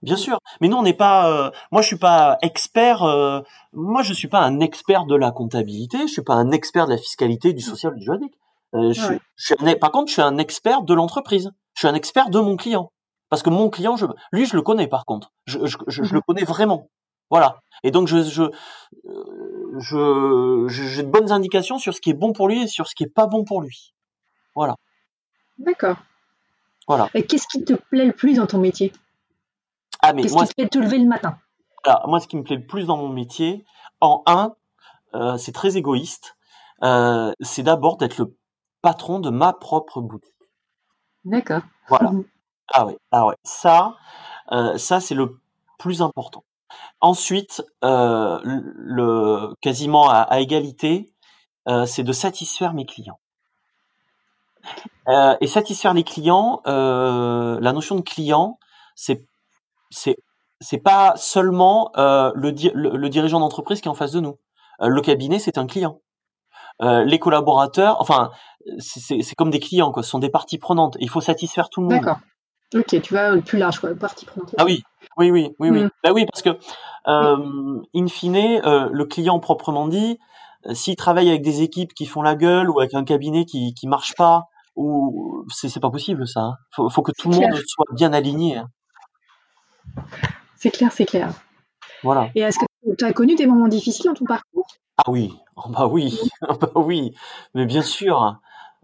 [0.00, 0.38] bien sûr.
[0.60, 1.30] Mais nous, on n'est pas.
[1.30, 3.02] Euh, moi, je suis pas expert.
[3.02, 3.42] Euh,
[3.74, 5.98] moi, je suis pas un expert de la comptabilité.
[6.02, 8.32] Je suis pas un expert de la fiscalité, du social, du juridique.
[8.74, 11.50] Euh, je, suis, par contre, je suis un expert de l'entreprise.
[11.74, 12.90] Je suis un expert de mon client.
[13.28, 14.86] Parce que mon client, je, lui, je le connais.
[14.86, 16.22] Par contre, je, je, je, le mhm.
[16.26, 16.88] connais vraiment.
[17.28, 17.60] Voilà.
[17.84, 18.44] Et donc, je, je,
[19.78, 22.94] je, j'ai de bonnes indications sur ce qui est bon pour lui et sur ce
[22.94, 23.92] qui est pas bon pour lui.
[24.54, 24.76] Voilà.
[25.58, 25.98] D'accord.
[27.14, 28.92] Et qu'est-ce qui te plaît le plus dans ton métier?
[30.00, 31.38] Ah, Qu'est-ce qui te fait te lever le matin?
[31.84, 33.64] Alors, moi, ce qui me plaît le plus dans mon métier,
[34.00, 34.54] en un,
[35.14, 36.36] euh, c'est très égoïste,
[36.82, 38.36] euh, c'est d'abord d'être le
[38.82, 40.34] patron de ma propre boutique.
[41.24, 41.62] D'accord.
[41.88, 42.12] Voilà.
[42.72, 43.34] ah ouais, ah ouais.
[43.42, 43.96] Ça,
[44.52, 45.40] euh, ça c'est le
[45.78, 46.44] plus important.
[47.00, 51.12] Ensuite, le quasiment à égalité,
[51.86, 53.20] c'est de satisfaire mes clients.
[55.08, 58.58] Euh, et satisfaire les clients, euh, la notion de client,
[58.94, 59.24] c'est
[59.90, 60.16] c'est
[60.60, 64.36] c'est pas seulement euh, le, le, dirigeant d'entreprise qui est en face de nous.
[64.80, 66.00] le cabinet, c'est un client.
[66.80, 68.30] les collaborateurs, enfin,
[68.78, 70.02] c'est comme des clients, quoi.
[70.02, 70.96] Ce sont des parties prenantes.
[71.00, 72.00] Il faut satisfaire tout le monde.
[72.00, 72.18] D'accord.
[72.74, 73.94] Ok, tu vas plus large, quoi.
[73.94, 74.54] Partie prenante.
[74.58, 74.82] Ah oui,
[75.16, 75.84] oui, oui, oui, oui.
[75.84, 75.90] Mm.
[76.04, 76.50] Bah oui, parce que,
[77.06, 80.18] euh, in fine, le client proprement dit,
[80.72, 83.86] s'il travaille avec des équipes qui font la gueule ou avec un cabinet qui qui
[83.86, 86.40] marche pas, ou c'est pas possible ça.
[86.40, 86.56] Hein.
[86.74, 88.58] Faut, faut que tout le monde soit bien aligné.
[88.58, 88.68] Hein.
[90.56, 91.30] C'est clair, c'est clair.
[92.02, 92.30] Voilà.
[92.34, 94.66] Et est-ce que tu as connu des moments difficiles dans ton parcours?
[94.98, 96.18] Ah oui, oh bah oui,
[96.60, 97.14] bah oui,
[97.54, 98.36] mais bien sûr.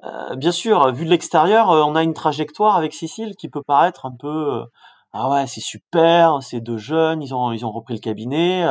[0.04, 3.62] Euh, bien sûr, vu de l'extérieur, euh, on a une trajectoire avec Cécile qui peut
[3.66, 4.64] paraître un peu euh,
[5.12, 8.66] ah ouais, c'est super, c'est deux jeunes, ils ont ils ont repris le cabinet,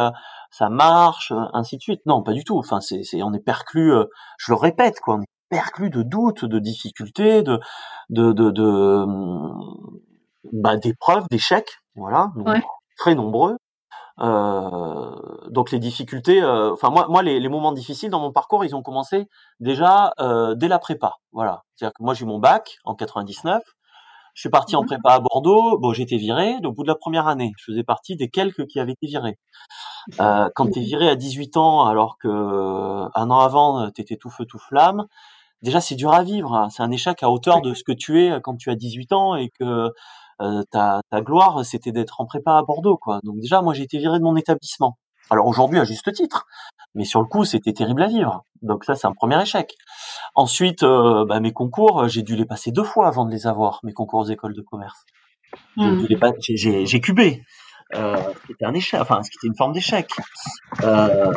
[0.51, 2.01] ça marche, ainsi de suite.
[2.05, 2.57] Non, pas du tout.
[2.59, 3.93] Enfin, c'est c'est on est perclus,
[4.37, 7.59] je le répète quoi, on est perclus de doutes, de difficultés, de
[8.09, 9.05] de de, de
[10.51, 12.31] bah, d'épreuves, d'échecs, voilà,
[12.97, 13.57] très nombreux.
[14.19, 18.63] Euh, donc les difficultés, euh, enfin moi, moi les, les, moments difficiles dans mon parcours,
[18.63, 19.27] ils ont commencé
[19.59, 21.15] déjà euh, dès la prépa.
[21.31, 23.63] Voilà, c'est-à-dire que moi j'ai eu mon bac en 99,
[24.33, 25.77] je suis parti en mmh prépa à Bordeaux.
[25.79, 27.53] Bon, j'ai été viré au bout de la première année.
[27.57, 29.37] Je faisais partie des quelques qui avaient été virés.
[30.19, 34.45] Euh, quand t'es viré à 18 ans, alors que un an avant t'étais tout feu
[34.45, 35.05] tout flamme,
[35.63, 36.53] déjà c'est dur à vivre.
[36.53, 36.69] Hein.
[36.69, 39.35] C'est un échec à hauteur de ce que tu es quand tu as 18 ans
[39.35, 39.89] et que
[40.41, 43.19] euh, ta, ta gloire, c'était d'être en prépa à Bordeaux, quoi.
[43.23, 44.97] Donc déjà, moi, j'ai été viré de mon établissement.
[45.29, 46.45] Alors aujourd'hui, à juste titre,
[46.95, 48.43] mais sur le coup, c'était terrible à vivre.
[48.61, 49.75] Donc ça, c'est un premier échec.
[50.35, 53.79] Ensuite, euh, bah, mes concours, j'ai dû les passer deux fois avant de les avoir,
[53.83, 55.05] mes concours aux écoles de commerce.
[55.77, 56.05] Mmh.
[56.39, 57.43] J'ai cubé.
[57.95, 60.07] Euh, c'était un échec, enfin, c'était une forme d'échec.
[60.83, 61.31] Euh,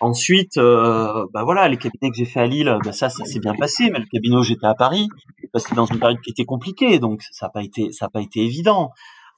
[0.00, 3.40] Ensuite, euh, bah voilà, les cabinets que j'ai fait à Lille, bah ça, ça s'est
[3.40, 3.90] bien passé.
[3.90, 5.08] Mais le cabinet où j'étais à Paris,
[5.52, 8.08] parce que dans une période qui était compliquée, donc ça n'a pas été, ça a
[8.08, 8.92] pas été évident.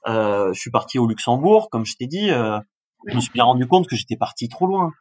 [0.07, 2.29] Euh, je suis parti au Luxembourg, comme je t'ai dit.
[2.31, 2.59] Euh,
[3.07, 4.91] je me suis bien rendu compte que j'étais parti trop loin.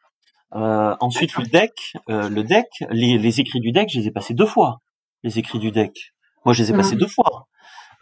[0.54, 4.10] Euh, ensuite, le deck, euh, le deck, les, les, écrits du deck, je les ai
[4.10, 4.80] passés deux fois.
[5.22, 6.12] Les écrits du deck,
[6.44, 7.46] moi, je les ai passés deux fois.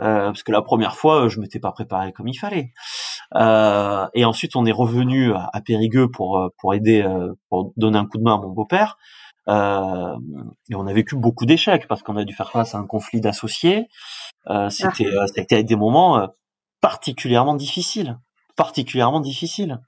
[0.00, 2.72] Euh, parce que la première fois, je m'étais pas préparé comme il fallait.
[3.34, 7.98] Euh, et ensuite, on est revenu à, Périgueux pour euh, pour aider, euh, pour donner
[7.98, 8.96] un coup de main à mon beau-père.
[9.48, 10.14] Euh,
[10.70, 13.20] et on a vécu beaucoup d'échecs parce qu'on a dû faire face à un conflit
[13.20, 13.88] d'associés.
[14.48, 15.26] Euh, c'était, ah.
[15.34, 16.28] c'était des moments
[16.80, 18.18] particulièrement difficiles,
[18.56, 19.80] particulièrement difficiles.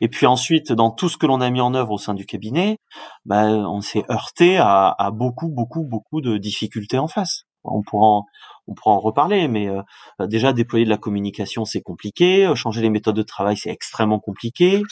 [0.00, 2.24] Et puis ensuite, dans tout ce que l'on a mis en œuvre au sein du
[2.24, 2.78] cabinet,
[3.24, 7.44] ben, on s'est heurté à, à, beaucoup, beaucoup, beaucoup de difficultés en face.
[7.64, 8.24] On pourra en,
[8.70, 9.82] on pourra en reparler, mais euh,
[10.26, 14.20] déjà déployer de la communication c'est compliqué, euh, changer les méthodes de travail c'est extrêmement
[14.20, 14.82] compliqué.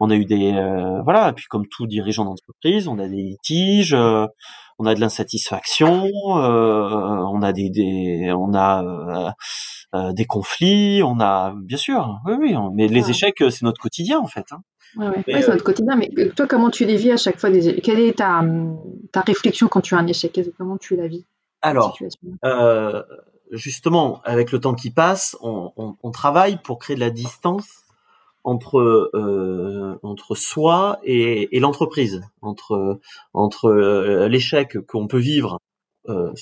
[0.00, 3.16] On a eu des euh, voilà, et puis comme tout dirigeant d'entreprise, on a des
[3.16, 9.34] litiges, on a de l'insatisfaction, on a des, des on a
[10.12, 14.26] des conflits, on a bien sûr, oui oui, mais les échecs c'est notre quotidien en
[14.26, 14.46] fait.
[14.52, 14.62] Hein.
[14.96, 15.96] Ouais, c'est notre quotidien.
[15.96, 17.80] Mais toi, comment tu les vis à chaque fois des...
[17.82, 18.42] Quelle est ta,
[19.12, 20.40] ta réflexion quand tu as un échec?
[20.56, 21.26] Comment tu la vis?
[21.62, 21.98] Alors,
[22.44, 23.02] euh,
[23.50, 27.84] justement, avec le temps qui passe, on, on, on, travaille pour créer de la distance
[28.44, 28.78] entre
[29.14, 33.00] euh, entre soi et, et l'entreprise, entre
[33.32, 35.58] entre euh, l'échec qu'on peut vivre
[36.08, 36.32] euh,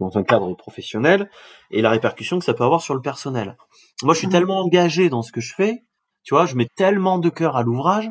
[0.00, 1.30] dans un cadre professionnel
[1.70, 3.56] et la répercussion que ça peut avoir sur le personnel.
[4.02, 4.32] Moi, je suis mmh.
[4.32, 5.84] tellement engagé dans ce que je fais,
[6.22, 8.10] tu vois, je mets tellement de cœur à l'ouvrage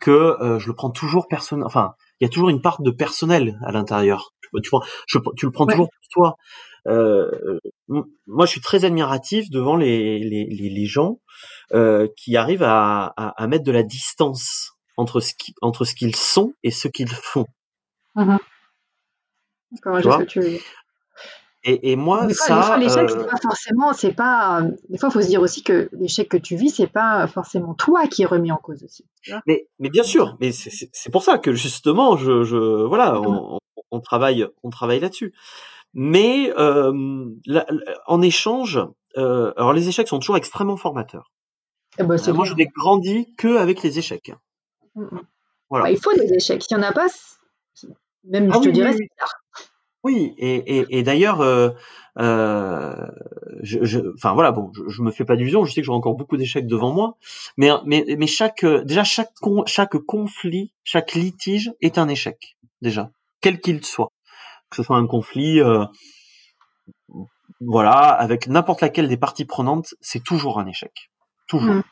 [0.00, 1.64] que euh, je le prends toujours personnel.
[1.64, 4.32] Enfin, il y a toujours une part de personnel à l'intérieur.
[4.62, 4.70] Tu,
[5.42, 6.36] le prends toujours pour toi.
[6.86, 7.58] Euh,
[7.88, 11.18] moi, je suis très admiratif devant les, les, les, gens
[11.72, 15.96] euh, qui arrivent à, à, à, mettre de la distance entre ce qui, entre ce
[15.96, 17.46] qu'ils sont et ce qu'ils font.
[18.14, 18.36] Mmh
[19.74, 20.58] ce que tu veux
[21.64, 22.76] et, et moi, ça.
[22.76, 24.62] l'échec, c'est euh, pas forcément, c'est pas.
[24.88, 27.74] Des fois, il faut se dire aussi que l'échec que tu vis, c'est pas forcément
[27.74, 29.04] toi qui est remis en cause aussi.
[29.46, 33.58] Mais, mais bien sûr, mais c'est pour ça que justement, je, je voilà, on,
[33.92, 35.32] on travaille, on travaille là-dessus.
[35.94, 36.92] Mais euh,
[38.06, 38.80] en échange,
[39.16, 41.30] euh, alors les échecs sont toujours extrêmement formateurs.
[41.98, 44.32] Eh ben, moi, je n'ai grandi que avec les échecs.
[44.94, 45.20] Mm, mm.
[45.68, 45.84] Voilà.
[45.84, 46.62] Bah, il faut des échecs.
[46.62, 47.08] S'il n'y en a pas,
[48.24, 49.08] même ah je te dirais, c'est
[50.04, 51.70] oui, et, et, et d'ailleurs, euh,
[52.18, 53.06] euh,
[53.62, 55.64] je, je, enfin voilà, bon, je, je me fais pas d'illusions.
[55.64, 57.16] Je sais que j'aurai encore beaucoup d'échecs devant moi,
[57.56, 59.32] mais mais mais chaque déjà chaque
[59.66, 64.10] chaque conflit, chaque litige est un échec déjà, quel qu'il soit,
[64.70, 65.84] que ce soit un conflit, euh,
[67.60, 71.10] voilà, avec n'importe laquelle des parties prenantes, c'est toujours un échec,
[71.46, 71.74] toujours.
[71.74, 71.82] Mmh.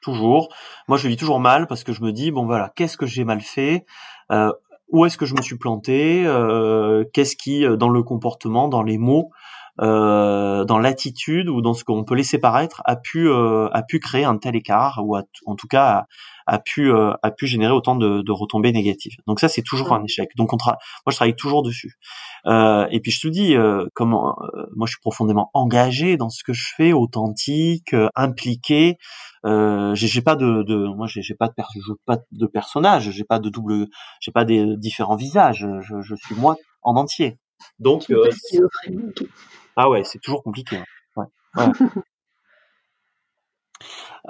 [0.00, 0.52] Toujours.
[0.88, 3.22] Moi, je vis toujours mal parce que je me dis bon voilà, qu'est-ce que j'ai
[3.22, 3.86] mal fait?
[4.32, 4.52] Euh,
[4.88, 8.82] où est-ce que je me suis planté, euh, qu'est-ce qui, euh, dans le comportement, dans
[8.82, 9.30] les mots,
[9.80, 14.00] euh, dans l'attitude ou dans ce qu'on peut laisser paraître a pu euh, a pu
[14.00, 16.04] créer un tel écart ou en tout cas
[16.46, 19.14] a, pu euh, a pu générer autant de, de, retombées négatives.
[19.26, 20.28] Donc ça c'est toujours un échec.
[20.36, 20.76] Donc on moi
[21.08, 21.96] je travaille toujours dessus.
[22.46, 23.54] et puis je te dis
[23.94, 24.36] comment
[24.76, 28.98] moi je suis profondément engagé dans ce que je fais, authentique, impliqué.
[29.46, 31.54] Euh, j'ai pas de, de moi j'ai pas de
[32.04, 33.88] pas de personnage, j'ai pas de double,
[34.20, 35.66] j'ai pas des différents visages.
[35.80, 37.38] Je, je suis moi en entier.
[37.78, 38.04] Donc
[39.76, 40.76] ah ouais, c'est toujours compliqué.
[40.76, 40.84] Hein.
[41.54, 41.66] Ouais.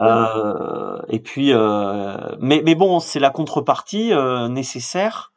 [0.01, 5.33] euh, et puis, euh, mais, mais bon, c'est la contrepartie euh, nécessaire,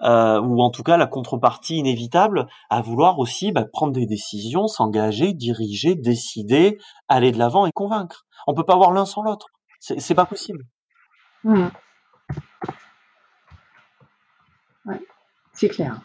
[0.00, 4.66] euh, ou en tout cas la contrepartie inévitable, à vouloir aussi bah, prendre des décisions,
[4.66, 6.78] s'engager, diriger, décider,
[7.08, 8.26] aller de l'avant et convaincre.
[8.48, 9.46] On peut pas avoir l'un sans l'autre.
[9.80, 10.64] C'est pas possible.
[11.44, 11.68] Mmh.
[14.86, 15.00] Ouais,
[15.52, 16.00] c'est clair.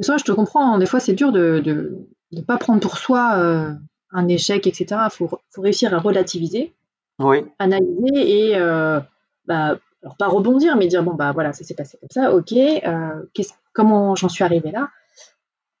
[0.00, 0.72] Mais ça, je te comprends.
[0.72, 0.78] Hein.
[0.78, 3.74] Des fois, c'est dur de ne pas prendre pour soi euh,
[4.12, 5.02] un échec, etc.
[5.04, 6.74] Il faut, réussir à relativiser,
[7.18, 7.44] oui.
[7.58, 8.98] analyser et, euh,
[9.44, 12.52] bah, alors pas rebondir, mais dire bon, bah voilà, ça s'est passé comme ça, ok,
[12.52, 13.44] euh,
[13.74, 14.88] comment j'en suis arrivé là?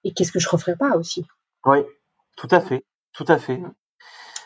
[0.04, 1.24] Et qu'est-ce que je referais pas aussi?
[1.64, 1.78] Oui,
[2.36, 3.62] tout à fait, tout à fait.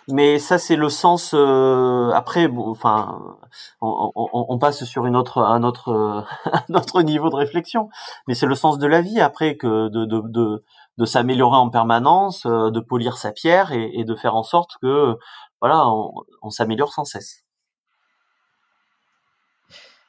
[0.08, 1.32] Mais ça, c'est le sens.
[1.34, 3.36] Euh, après, bon, enfin,
[3.80, 6.24] on, on, on, passe sur une autre, un autre,
[6.68, 7.88] un autre niveau de réflexion.
[8.28, 10.64] Mais c'est le sens de la vie après que de, de, de,
[10.98, 14.72] de s'améliorer en permanence, euh, de polir sa pierre et, et, de faire en sorte
[14.82, 15.16] que,
[15.60, 17.44] voilà, on, on s'améliore sans cesse.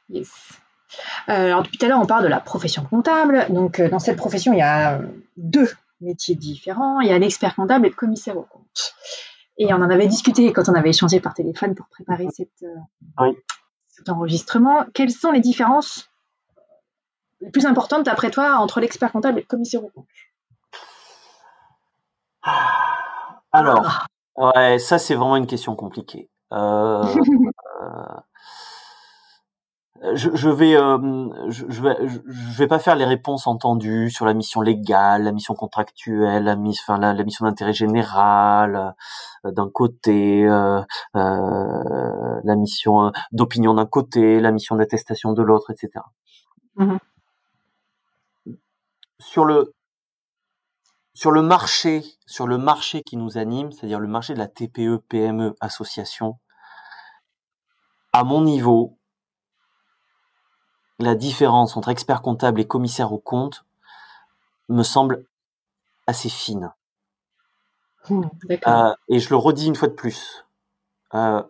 [0.10, 0.30] Yes.
[1.30, 3.46] Euh, alors depuis tout à l'heure, on parle de la profession comptable.
[3.50, 5.00] Donc dans cette profession, il y a
[5.38, 5.70] deux
[6.02, 7.00] métiers différents.
[7.00, 8.93] Il y a l'expert comptable et le commissaire au compte.
[9.58, 13.32] Et on en avait discuté quand on avait échangé par téléphone pour préparer cette, euh,
[13.88, 14.86] cet enregistrement.
[14.93, 16.10] Quelles sont les différences
[17.41, 20.08] les plus importantes, d'après toi, entre l'expert comptable et le commissaire au compte
[23.51, 24.06] Alors,
[24.38, 26.30] ouais, ça c'est vraiment une question compliquée.
[26.51, 27.03] Euh,
[27.82, 28.20] euh,
[30.14, 34.26] je, je, vais, euh, je, je, vais, je vais pas faire les réponses entendues sur
[34.26, 38.93] la mission légale, la mission contractuelle, la, enfin, la, mission d'intérêt général
[39.46, 40.82] euh, d'un côté, euh,
[41.16, 46.04] euh la mission d'opinion d'un côté, la mission d'attestation de l'autre, etc.
[46.76, 46.98] Mmh
[49.20, 49.74] sur le
[51.14, 54.98] sur le marché, sur le marché qui nous anime, c'est-à-dire le marché de la TPE,
[55.08, 56.38] PME, association,
[58.12, 58.98] à mon niveau,
[61.00, 63.66] la différence entre expert comptable et commissaire au compte
[64.70, 65.26] me semble
[66.08, 66.72] assez fine.
[68.10, 68.24] Mmh,
[68.68, 70.46] euh, et je le redis une fois de plus.
[71.14, 71.41] Euh,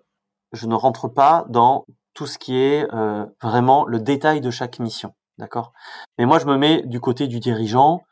[0.54, 4.80] je ne rentre pas dans tout ce qui est euh, vraiment le détail de chaque
[4.80, 5.74] mission, d'accord?
[6.18, 8.04] Mais moi, je me mets du côté du dirigeant,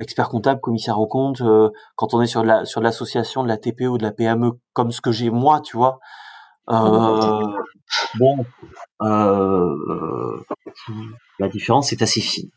[0.00, 1.40] expert comptable, commissaire au compte.
[1.40, 4.52] Euh, quand on est sur la sur l'association de la TPE ou de la PME,
[4.72, 6.00] comme ce que j'ai moi, tu vois.
[6.70, 7.46] Euh,
[8.18, 8.46] bon,
[9.02, 10.40] euh,
[11.38, 12.50] la différence est assez fine.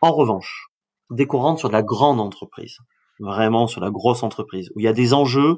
[0.00, 0.66] En revanche,
[1.10, 2.78] dès qu'on rentre sur de la grande entreprise,
[3.20, 5.56] vraiment sur la grosse entreprise, où il y a des enjeux,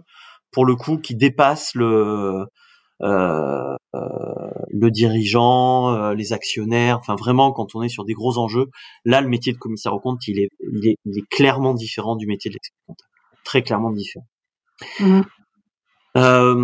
[0.53, 2.47] pour le coup, qui dépassent le
[3.03, 3.77] euh,
[4.71, 8.67] le dirigeant, euh, les actionnaires, enfin vraiment quand on est sur des gros enjeux,
[9.05, 12.17] là le métier de commissaire au compte, il est, il est, il est clairement différent
[12.17, 13.11] du métier de l'expert comptable,
[13.45, 14.27] très clairement différent.
[15.01, 15.21] Mmh.
[16.17, 16.55] Euh,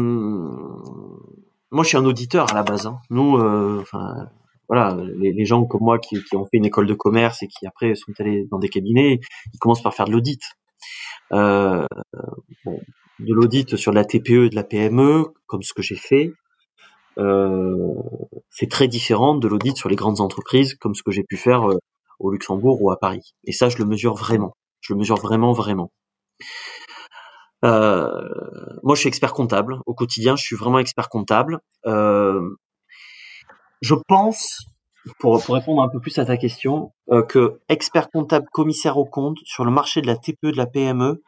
[1.70, 2.86] moi, je suis un auditeur à la base.
[2.86, 2.98] Hein.
[3.10, 4.28] Nous, euh, enfin,
[4.68, 7.66] voilà, les, gens comme moi qui, qui, ont fait une école de commerce et qui
[7.66, 9.20] après sont allés dans des cabinets,
[9.52, 10.42] ils commencent par faire de l'audit.
[11.32, 11.86] Euh,
[12.64, 12.80] bon,
[13.18, 16.32] de l'audit sur la TPE et de la PME, comme ce que j'ai fait.
[17.18, 17.94] Euh,
[18.50, 21.70] c'est très différent de l'audit sur les grandes entreprises, comme ce que j'ai pu faire
[21.70, 21.78] euh,
[22.18, 23.34] au Luxembourg ou à Paris.
[23.44, 24.56] Et ça, je le mesure vraiment.
[24.80, 25.92] Je le mesure vraiment, vraiment.
[27.64, 28.28] Euh,
[28.82, 29.78] moi, je suis expert comptable.
[29.86, 31.60] Au quotidien, je suis vraiment expert comptable.
[31.86, 32.40] Euh,
[33.80, 34.66] je pense,
[35.18, 39.04] pour, pour, répondre un peu plus à ta question, euh, que expert comptable, commissaire au
[39.04, 41.22] compte sur le marché de la TPE, de la PME,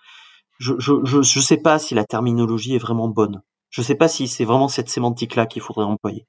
[0.59, 3.43] je je, je, je sais pas si la terminologie est vraiment bonne.
[3.71, 6.27] Je sais pas si c'est vraiment cette sémantique-là qu'il faudrait employer.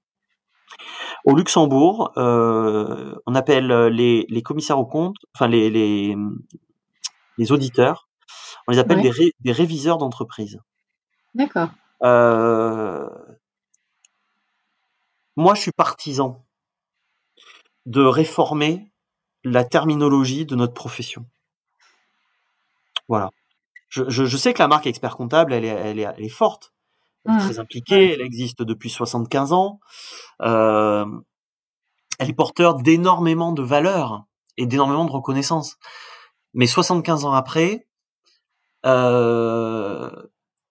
[1.25, 6.15] Au Luxembourg, euh, on appelle les, les commissaires au compte, enfin les, les,
[7.37, 8.04] les auditeurs,
[8.67, 10.59] on les appelle des, réviseurs d'entreprise.
[11.33, 11.69] D'accord.
[12.03, 13.07] Euh,
[15.35, 16.45] moi, je suis partisan
[17.85, 18.91] de réformer
[19.43, 21.25] la terminologie de notre profession.
[23.07, 23.29] Voilà.
[23.89, 26.73] Je, je, sais que la marque expert comptable, elle est, elle est, elle est forte,
[27.25, 27.39] elle est mmh.
[27.39, 29.79] très impliquée, elle existe depuis 75 ans.
[30.41, 31.05] Euh,
[32.19, 34.25] elle est porteur d'énormément de valeurs
[34.57, 35.77] et d'énormément de reconnaissance.
[36.53, 37.87] Mais 75 ans après,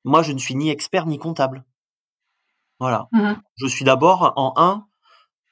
[0.04, 1.64] moi, je ne suis ni expert ni comptable.
[2.80, 3.08] Voilà.
[3.12, 3.40] Mhm.
[3.56, 4.86] Je suis d'abord en un,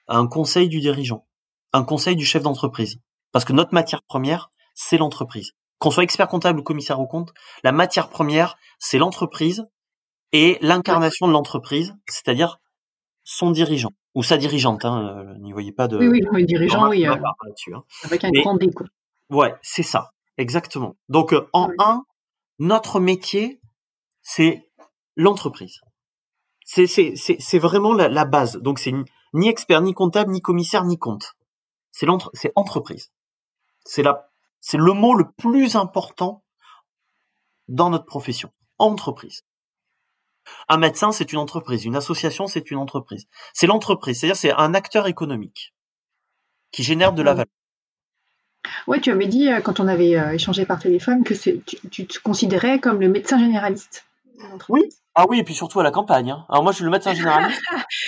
[0.09, 1.27] un conseil du dirigeant,
[1.73, 2.99] un conseil du chef d'entreprise.
[3.33, 5.53] Parce que notre matière première, c'est l'entreprise.
[5.79, 7.33] Qu'on soit expert comptable ou commissaire au compte,
[7.65, 9.67] la matière première, c'est l'entreprise
[10.33, 12.59] et l'incarnation de l'entreprise, c'est-à-dire
[13.25, 14.85] son dirigeant ou sa dirigeante.
[14.85, 17.15] Hein, euh, N'y voyez pas de Oui, oui, oui, dirigeant, oui, euh.
[17.15, 17.83] Hein.
[18.05, 18.87] avec un Mais- grand D, quoi.
[19.31, 20.97] Ouais, c'est ça, exactement.
[21.09, 22.05] Donc euh, en un,
[22.59, 23.61] notre métier,
[24.23, 24.69] c'est
[25.17, 25.81] l'entreprise.
[26.65, 28.57] C'est vraiment la, la base.
[28.57, 31.35] Donc c'est ni, ni expert, ni comptable, ni commissaire, ni compte.
[31.91, 33.13] C'est l'entre c'est entreprise.
[33.85, 34.31] C'est la
[34.61, 36.45] c'est le mot le plus important
[37.69, 38.53] dans notre profession.
[38.79, 39.43] Entreprise.
[40.69, 41.85] Un médecin, c'est une entreprise.
[41.85, 43.27] Une association, c'est une entreprise.
[43.53, 44.21] C'est l'entreprise.
[44.21, 45.75] C'est-à-dire, c'est un acteur économique
[46.73, 47.37] qui génère de la Ouais.
[47.39, 47.53] valeur.
[48.87, 51.61] Ouais, tu avais dit, euh, quand on avait euh, échangé par téléphone, que tu,
[51.91, 54.05] tu te considérais comme le médecin généraliste.
[54.51, 54.99] l'entreprise.
[55.15, 56.31] Ah oui, et puis surtout à la campagne.
[56.31, 56.47] hein.
[56.49, 57.61] Alors moi, je suis le médecin généraliste.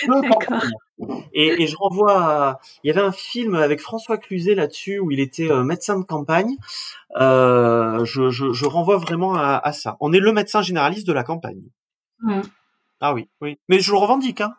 [1.33, 2.59] Et, et je renvoie à...
[2.83, 6.05] Il y avait un film avec François Cluzet là-dessus où il était euh, médecin de
[6.05, 6.55] campagne.
[7.17, 9.97] Euh, je, je, je renvoie vraiment à, à ça.
[9.99, 11.61] On est le médecin généraliste de la campagne.
[12.21, 12.43] Mhm.
[13.01, 13.59] Ah oui, oui.
[13.67, 14.39] Mais je le revendique.
[14.39, 14.55] Hein.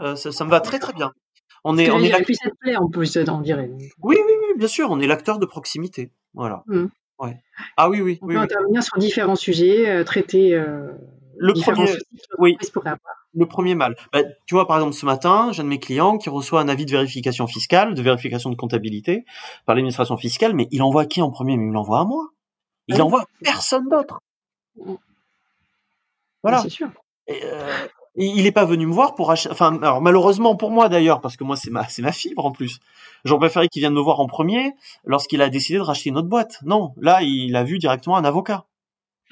[0.00, 1.12] Euh, ça, ça me va très très bien.
[1.62, 3.70] On est, on là, est cette plaie, en plus, on dirait.
[4.02, 4.90] Oui, oui, oui, bien sûr.
[4.90, 6.10] On est l'acteur de proximité.
[6.34, 6.64] Voilà.
[7.18, 7.36] Ouais.
[7.76, 8.34] Ah oui, oui, On oui.
[8.34, 8.44] peut oui.
[8.44, 10.90] intervenir sur différents sujets, euh, traiter euh,
[11.36, 11.98] Le différents premier,
[12.38, 12.56] oui.
[13.34, 13.94] le premier mal.
[14.12, 16.68] Bah, tu vois, par exemple, ce matin, j'ai un de mes clients qui reçoit un
[16.68, 19.24] avis de vérification fiscale, de vérification de comptabilité
[19.66, 21.58] par l'administration fiscale, mais il envoie qui en premier?
[21.58, 22.28] Mais il l'envoie à moi.
[22.88, 24.20] Il Ah envoie personne d'autre.
[24.76, 24.96] Mhm.
[26.42, 26.62] Voilà.
[26.62, 26.88] C'est sûr.
[27.26, 27.86] Et, euh,
[28.26, 29.50] il n'est pas venu me voir pour acheter.
[29.50, 32.52] Enfin, alors malheureusement pour moi d'ailleurs, parce que moi c'est ma c'est ma fibre en
[32.52, 32.80] plus.
[33.24, 34.72] J'aurais préféré qu'il vienne me voir en premier
[35.04, 36.58] lorsqu'il a décidé de racheter une autre boîte.
[36.64, 38.66] Non, là il a vu directement un avocat.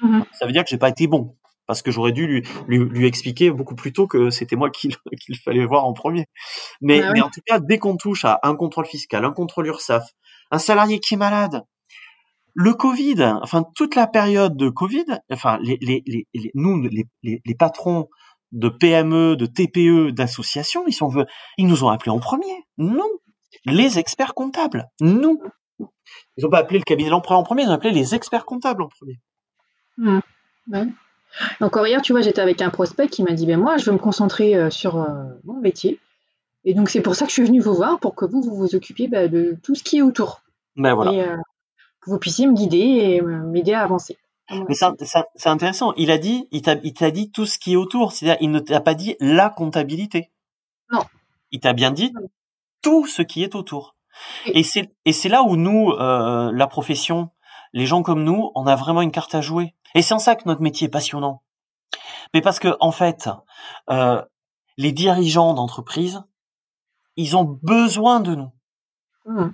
[0.01, 0.25] Mhm.
[0.33, 1.35] Ça veut dire que j'ai pas été bon
[1.67, 4.95] parce que j'aurais dû lui, lui lui expliquer beaucoup plus tôt que c'était moi qu'il
[5.21, 6.25] qu'il fallait voir en premier.
[6.81, 9.67] Mais Ah mais en tout cas, dès qu'on touche à un contrôle fiscal, un contrôle
[9.67, 10.05] URSAF,
[10.51, 11.63] un salarié qui est malade,
[12.53, 17.05] le Covid, enfin toute la période de Covid, enfin les, les, les, les- nous les,
[17.23, 18.09] les, les patrons
[18.51, 21.25] de PME, de TPE, d'associations, ils sont
[21.57, 22.65] ils nous ont appelés en premier.
[22.77, 23.09] Non,
[23.65, 24.87] les experts comptables.
[24.99, 25.41] Nous.
[26.37, 28.81] Ils ont pas appelé le cabinet d'emprunt en premier, ils ont appelé les experts comptables
[28.81, 29.19] en premier.
[30.71, 30.87] Ouais.
[31.61, 33.91] Encore hier, tu vois, j'étais avec un prospect qui m'a dit, ben moi, je veux
[33.91, 35.07] me concentrer euh, sur euh,
[35.43, 35.99] mon métier.
[36.65, 38.55] Et donc, c'est pour ça que je suis venue vous voir, pour que vous, vous
[38.55, 40.41] vous occupiez bah, de tout ce qui est autour.
[40.75, 41.11] Voilà.
[41.11, 41.37] Et euh,
[42.01, 44.17] que vous puissiez me guider et m'aider à avancer.
[44.51, 45.93] Mais c'est intéressant.
[45.95, 48.11] Il a dit, il t'a, il t'a dit tout ce qui est autour.
[48.11, 50.31] C'est-à-dire, il ne t'a pas dit la comptabilité.
[50.91, 51.03] Non.
[51.51, 52.13] Il t'a bien dit
[52.81, 53.95] tout ce qui est autour.
[54.47, 57.29] Et c'est, et c'est là où nous, euh, la profession,
[57.73, 59.75] les gens comme nous, on a vraiment une carte à jouer.
[59.95, 61.43] Et c'est en ça que notre métier est passionnant.
[62.33, 63.29] Mais parce que, en fait,
[63.89, 64.21] euh,
[64.77, 66.23] les dirigeants d'entreprise,
[67.15, 68.51] ils ont besoin de nous
[69.25, 69.53] Mhm.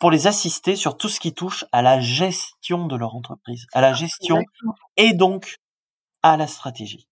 [0.00, 3.80] Pour les assister sur tout ce qui touche à la gestion de leur entreprise, à
[3.80, 4.74] la gestion Exactement.
[4.96, 5.56] et donc
[6.22, 7.08] à la stratégie.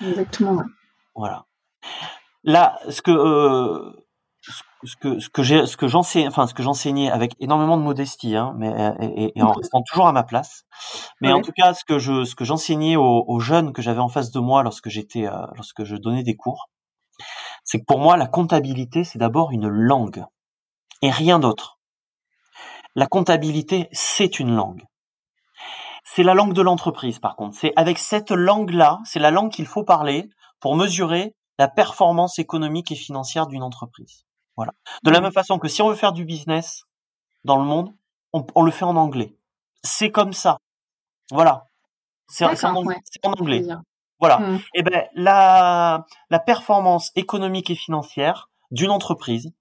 [0.00, 0.52] Exactement.
[0.56, 0.64] ouais.
[1.14, 1.46] Voilà.
[2.42, 3.92] Là, ce que euh,
[4.84, 7.82] ce que ce que j'ai ce que j'enseignais enfin ce que j'enseignais avec énormément de
[7.82, 8.68] modestie hein, mais
[9.00, 10.64] et, et- et en restant toujours à ma place
[11.22, 14.00] mais en tout cas ce que je ce que j'enseignais aux, aux jeunes que j'avais
[14.00, 16.68] en face de moi lorsque j'étais euh, lorsque je donnais des cours
[17.64, 20.26] c'est que pour moi la comptabilité c'est d'abord une langue
[21.04, 21.78] et rien d'autre
[22.94, 24.82] la comptabilité c'est une langue
[26.04, 29.50] c'est la langue de l'entreprise par contre c'est avec cette langue là c'est la langue
[29.52, 30.28] qu'il faut parler
[30.60, 34.24] pour mesurer la performance économique et financière d'une entreprise.
[34.56, 34.72] Voilà.
[35.04, 35.24] De la Mhm.
[35.24, 36.82] même façon que si on veut faire du business
[37.44, 37.90] dans le monde,
[38.32, 39.36] on, on le fait en anglais.
[39.82, 40.58] C'est comme ça.
[41.30, 41.66] Voilà.
[42.28, 42.96] C'est en, ouais.
[43.24, 43.62] anglais.
[44.18, 44.40] Voilà.
[44.74, 49.52] Et ben la la performance économique et financière d'une entreprise,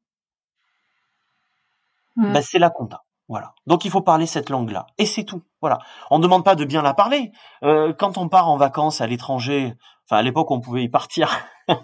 [2.15, 2.33] Mhm.
[2.33, 3.03] ben, c'est la compta.
[3.29, 3.53] Voilà.
[3.67, 4.85] Donc il faut parler cette langue-là.
[4.97, 5.41] Et c'est tout.
[5.61, 5.79] Voilà.
[6.11, 7.31] On ne demande pas de bien la parler.
[7.63, 9.73] Euh, quand on part en vacances à l'étranger,
[10.05, 11.29] enfin à l'époque on pouvait y partir,
[11.69, 11.77] on,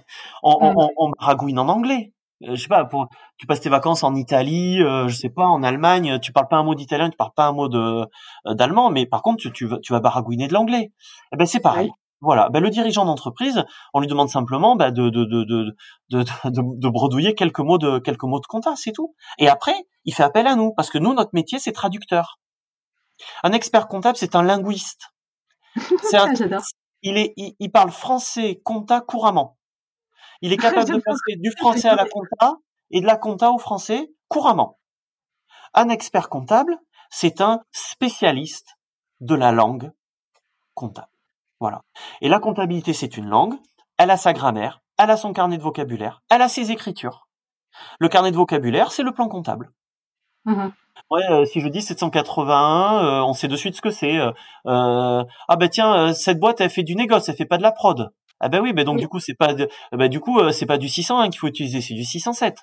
[0.44, 0.76] on, Mm.
[0.78, 2.14] on, on baragouine en anglais.
[2.44, 3.08] Euh, je sais pas, pour,
[3.38, 6.58] tu passes tes vacances en Italie, euh, je sais pas, en Allemagne, tu parles pas
[6.58, 8.06] un mot d'italien, tu parles pas un mot de
[8.48, 10.92] euh, d'allemand, mais par contre tu, tu, vas, tu vas baragouiner de l'anglais.
[11.34, 11.92] Eh ben c'est pareil.
[12.22, 12.50] Voilà.
[12.50, 13.64] Ben, le dirigeant d'entreprise,
[13.94, 15.76] on lui demande simplement ben, de, de, de, de,
[16.10, 19.16] de, de, de bredouiller quelques mots de quelques mots de compta, c'est tout.
[19.38, 22.40] Et après, il fait appel à nous parce que nous, notre métier, c'est traducteur.
[23.44, 25.08] Un expert comptable, c'est un linguiste.
[26.04, 26.28] C'est un-
[27.04, 29.58] il est, il, il parle français compta couramment.
[30.42, 32.56] Il est capable de passer du français à la compta
[32.92, 34.80] et de la compta au français couramment.
[35.74, 36.78] Un expert comptable,
[37.10, 38.78] c'est un spécialiste
[39.22, 39.92] de la langue
[40.74, 41.08] comptable.
[41.60, 41.82] Voilà.
[42.22, 43.56] Et la comptabilité, c'est une langue.
[43.98, 47.28] Elle a sa grammaire, elle a son carnet de vocabulaire, elle a ses écritures.
[48.00, 49.72] Le carnet de vocabulaire, c'est le plan comptable.
[50.46, 50.72] Mhm.
[51.12, 54.20] Ouais, euh, si je dis 781, euh, on sait de suite ce que c'est.
[54.20, 54.32] Euh,
[54.66, 58.10] ah ben tiens, cette boîte elle fait du négoce, elle fait pas de la prod.
[58.40, 60.78] Ah ben oui, ben donc du coup c'est pas de, ben du coup c'est pas
[60.78, 62.58] du 601 qu'il faut utiliser, c'est du 607.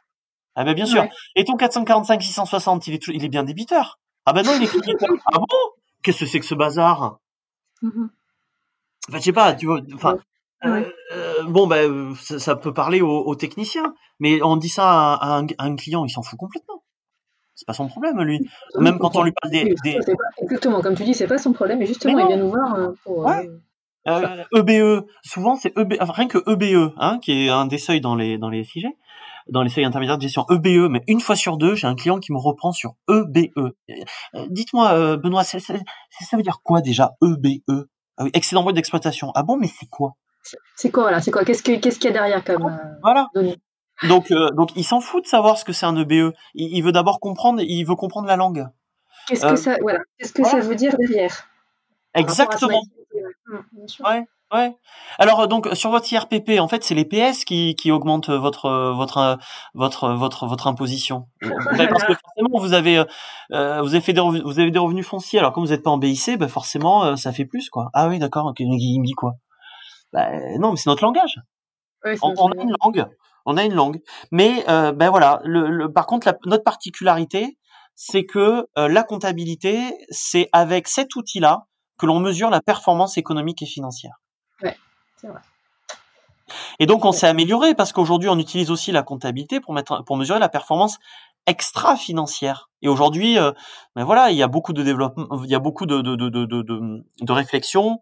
[0.54, 1.04] Ah ben bien sûr.
[1.34, 3.98] Et ton 445 660, il est il est bien débiteur.
[4.24, 5.10] Ah ben non, il est débiteur.
[5.26, 5.46] ah bon?
[6.02, 7.18] Qu'est-ce que c'est que ce bazar?
[7.82, 8.10] Mhm.
[9.08, 9.80] Enfin, je sais pas, tu vois.
[9.94, 10.18] Enfin,
[10.64, 15.14] euh, bon, ben, ça, ça, peut parler aux, aux, techniciens, mais on dit ça à,
[15.14, 16.82] à, un, à un, client, il s'en fout complètement.
[17.54, 18.48] C'est pas son problème, lui.
[18.78, 19.74] Même quand on lui parle des.
[19.82, 19.94] des...
[19.94, 22.74] Pas, exactement, comme tu dis, c'est pas son problème, et justement, il vient nous voir
[22.74, 23.18] euh, pour.
[23.18, 23.48] Ouais.
[24.08, 28.00] Euh, EBE, souvent c'est EBE, enfin, rien que EBE, hein, qui est un des seuils
[28.00, 28.86] dans les dans les CG,
[29.48, 32.20] dans les seuils intermédiaires de gestion EBE, mais une fois sur deux, j'ai un client
[32.20, 33.50] qui me reprend sur EBE.
[33.58, 35.58] Euh, Dites-moi, euh, Benoît, ça
[36.34, 37.86] veut dire quoi déjà EBE
[38.18, 39.32] ah oui, excédent brut d'exploitation.
[39.34, 40.14] Ah bon, mais c'est quoi?
[40.76, 41.44] C'est quoi voilà C'est quoi?
[41.44, 43.28] Qu'est-ce qu'il qu qu y a derrière comme euh, voilà.
[43.34, 43.58] Données?
[44.04, 46.32] Donc, euh, donc, il s'en fout de savoir ce que c'est un EBE.
[46.54, 47.62] Il, il, veut d'abord comprendre.
[47.62, 48.66] Il veut comprendre la langue.
[49.26, 50.00] Qu'est-ce que ça Voilà.
[50.18, 50.60] Qu'est-ce que voilà.
[50.60, 51.48] ça veut dire derrière?
[52.14, 52.82] Exactement.
[54.04, 54.26] Ouais.
[54.52, 54.72] Ouais.
[55.18, 59.38] Alors donc sur votre IRPP, en fait, c'est les PS qui, qui augmentent votre votre
[59.74, 61.26] votre votre votre imposition.
[61.40, 63.04] Parce que forcément vous avez
[63.52, 65.40] euh, vous avez fait des revenus, vous avez des revenus fonciers.
[65.40, 67.90] Alors comme vous n'êtes pas en BIC, ben forcément euh, ça fait plus quoi.
[67.92, 68.46] Ah oui, d'accord.
[68.46, 68.64] Okay.
[68.64, 69.32] Il me dit quoi?
[70.12, 70.28] Bah,
[70.58, 71.40] Non, mais c'est notre langage.
[72.04, 73.06] Ouais, on, on a une langue.
[73.46, 74.00] On a une langue.
[74.30, 75.40] Mais euh, ben voilà.
[75.44, 77.56] Le, le, par contre, la, notre particularité,
[77.94, 81.66] c'est que euh, la comptabilité, c'est avec cet outil-là
[81.98, 84.16] que l'on mesure la performance économique et financière.
[85.26, 85.40] Ouais, c'est vrai.
[86.78, 90.16] Et donc on s'est amélioré parce qu'aujourd'hui on utilise aussi la comptabilité pour mettre pour
[90.16, 90.98] mesurer la performance
[91.46, 92.70] extra financière.
[92.82, 93.52] Et aujourd'hui, euh,
[93.94, 96.28] ben voilà, il y a beaucoup de développement, il y a beaucoup de de de
[96.28, 96.80] de de,
[97.20, 97.98] de réflexion.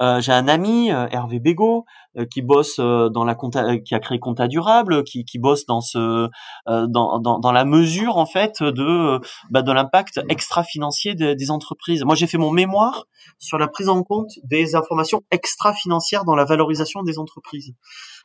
[0.00, 1.84] Euh, J'ai un ami, euh, Hervé Bégaud,
[2.16, 5.80] euh, qui bosse dans la compta, qui a créé Compta Durable, qui, qui bosse dans
[5.80, 6.28] ce
[6.66, 9.20] dans, dans, dans la mesure en fait de
[9.50, 12.04] bah, de l'impact extra financier des, des entreprises.
[12.04, 13.06] Moi, j'ai fait mon mémoire
[13.38, 17.72] sur la prise en compte des informations extra financières dans la valorisation des entreprises,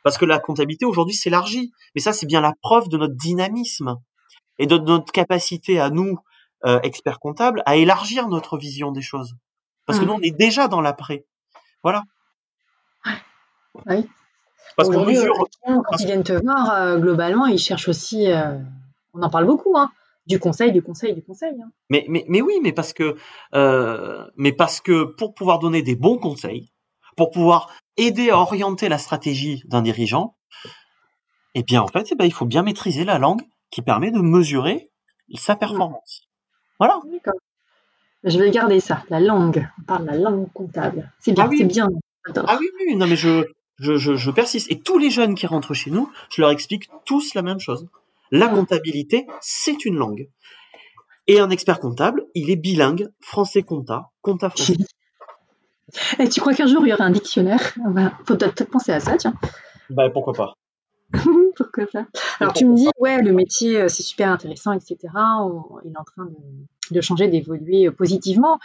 [0.04, 1.72] parce que la comptabilité aujourd'hui s'élargit.
[1.96, 3.96] Mais ça, c'est bien la preuve de notre dynamisme
[4.60, 6.20] et de notre capacité à nous,
[6.66, 9.36] euh, experts comptables, à élargir notre vision des choses.
[9.86, 10.08] Parce que mmh.
[10.08, 11.26] nous, on est déjà dans l'après.
[11.84, 12.04] Voilà.
[13.86, 14.08] Oui.
[14.76, 15.34] Parce qu'on mesure.
[15.66, 18.32] Quand ils viennent te voir, euh, globalement, ils cherchent aussi.
[18.32, 18.58] Euh,
[19.14, 19.90] on en parle beaucoup, hein.
[20.26, 21.54] Du conseil, du conseil, du conseil.
[21.62, 21.70] Hein.
[21.90, 23.18] Mais, mais, mais oui, mais parce que,
[23.56, 26.72] euh, mais parce que pour pouvoir donner des bons conseils,
[27.18, 30.38] pour pouvoir aider à orienter la stratégie d'un dirigeant,
[31.56, 33.42] eh bien, en fait, eh ben, il faut bien maîtriser la langue
[33.74, 34.92] qui permet de mesurer
[35.34, 36.22] sa performance.
[36.78, 37.02] Voilà.
[38.24, 39.68] Je vais garder ça, la langue.
[39.80, 41.12] On parle de la langue comptable.
[41.20, 41.58] C'est bien, ah oui.
[41.58, 41.90] c'est bien.
[42.36, 43.46] Ah oui, oui, non mais je,
[43.80, 44.72] je, je, je, persiste.
[44.72, 47.88] Et tous les jeunes qui rentrent chez nous, je leur explique tous la même chose.
[48.30, 50.30] La comptabilité, c'est une langue.
[51.26, 54.78] Et un expert comptable, il est bilingue, français compta, compta français.
[56.20, 57.74] Et tu crois qu'un jour il y aura un dictionnaire?
[57.88, 59.34] Bah, Faut peut-être penser à ça, tiens.
[59.90, 60.54] Bah pourquoi pas.
[61.56, 62.06] pourquoi pas
[62.40, 64.98] Alors tu me dis, ouais, le métier c'est super intéressant, etc.
[65.16, 66.36] On, il est en train de,
[66.92, 68.60] de changer, d'évoluer positivement,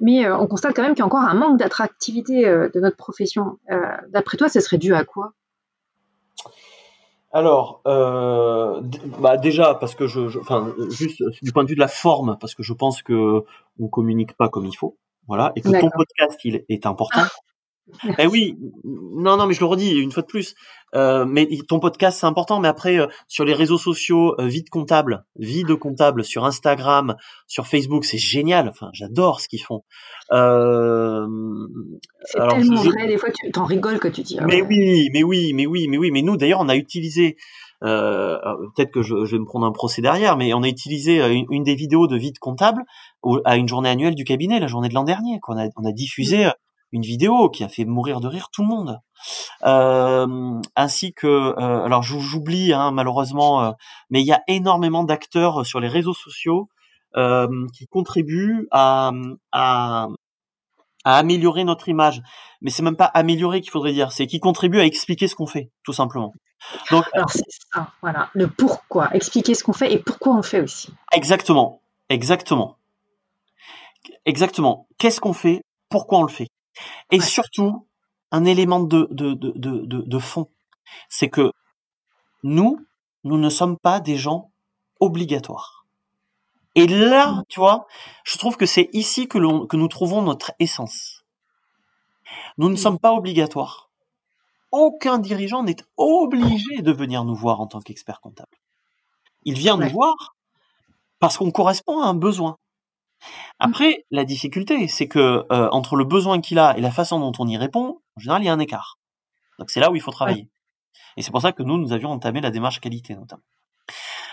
[0.00, 2.80] mais euh, on constate quand même qu'il y a encore un manque d'attractivité euh, de
[2.80, 3.58] notre profession.
[3.70, 3.78] Euh,
[4.10, 5.32] D'après toi, ce serait dû à quoi?
[7.32, 8.80] Alors, euh,
[9.20, 12.38] bah déjà parce que je, je, enfin, juste du point de vue de la forme,
[12.40, 13.44] parce que je pense que
[13.78, 17.20] on communique pas comme il faut, voilà, et que ton podcast il est important.
[18.02, 20.54] Ah, eh oui, non, non, mais je le redis une fois de plus.
[20.94, 24.62] Euh, mais ton podcast c'est important, mais après euh, sur les réseaux sociaux, euh, vie
[24.62, 27.16] de comptable, vie de comptable sur Instagram,
[27.46, 28.68] sur Facebook, c'est génial.
[28.68, 29.82] Enfin, j'adore ce qu'ils font.
[30.32, 31.26] Euh,
[32.24, 32.90] c'est tellement je...
[32.90, 33.06] vrai.
[33.08, 34.38] Des fois, tu t'en rigoles quand tu dis.
[34.46, 36.10] Mais oui, mais oui, mais oui, mais oui.
[36.10, 37.36] Mais nous, d'ailleurs, on a utilisé.
[37.84, 38.38] Euh,
[38.74, 41.44] peut-être que je, je, vais me prendre un procès derrière, mais on a utilisé une,
[41.50, 42.82] une des vidéos de vie de comptable
[43.44, 45.38] à une journée annuelle du cabinet, la journée de l'an dernier.
[45.42, 46.46] Qu'on a, on a diffusé.
[46.46, 46.52] Mmh
[46.92, 49.00] une vidéo qui a fait mourir de rire tout le monde,
[49.64, 53.72] euh, ainsi que euh, alors j'oublie hein, malheureusement, euh,
[54.10, 56.68] mais il y a énormément d'acteurs sur les réseaux sociaux
[57.16, 59.10] euh, qui contribuent à,
[59.52, 60.08] à,
[61.04, 62.22] à améliorer notre image.
[62.62, 65.46] Mais c'est même pas améliorer qu'il faudrait dire, c'est qui contribuent à expliquer ce qu'on
[65.46, 66.32] fait, tout simplement.
[66.90, 70.42] Donc alors c'est ça, voilà, le pourquoi, expliquer ce qu'on fait et pourquoi on le
[70.42, 70.88] fait aussi.
[71.12, 72.78] Exactement, exactement,
[74.24, 74.86] exactement.
[74.98, 76.48] Qu'est-ce qu'on fait, pourquoi on le fait?
[77.10, 77.24] Et ouais.
[77.24, 77.86] surtout,
[78.30, 80.50] un élément de, de, de, de, de fond,
[81.08, 81.52] c'est que
[82.42, 82.78] nous,
[83.24, 84.50] nous ne sommes pas des gens
[85.00, 85.86] obligatoires.
[86.74, 87.86] Et là, tu vois,
[88.24, 91.24] je trouve que c'est ici que, l'on, que nous trouvons notre essence.
[92.58, 93.90] Nous ne sommes pas obligatoires.
[94.72, 98.58] Aucun dirigeant n'est obligé de venir nous voir en tant qu'expert comptable.
[99.44, 100.36] Il vient nous voir
[101.18, 102.58] parce qu'on correspond à un besoin.
[103.58, 107.32] Après, la difficulté, c'est que euh, entre le besoin qu'il a et la façon dont
[107.38, 108.98] on y répond, en général, il y a un écart.
[109.58, 110.48] Donc c'est là où il faut travailler.
[111.16, 113.42] Et c'est pour ça que nous, nous avions entamé la démarche qualité notamment.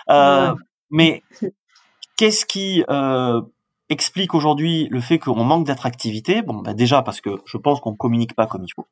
[0.10, 0.54] Euh,
[0.90, 1.24] mais
[2.18, 3.42] qu'est-ce qui euh,
[3.90, 6.42] explique aujourd'hui le fait qu'on manque d'attractivité?
[6.42, 8.88] Bon, bah déjà parce que je pense qu'on communique pas comme il faut.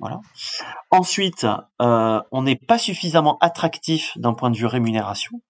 [0.00, 0.20] Voilà.
[0.90, 1.46] Ensuite,
[1.80, 5.40] euh, on n'est pas suffisamment attractif d'un point de vue rémunération.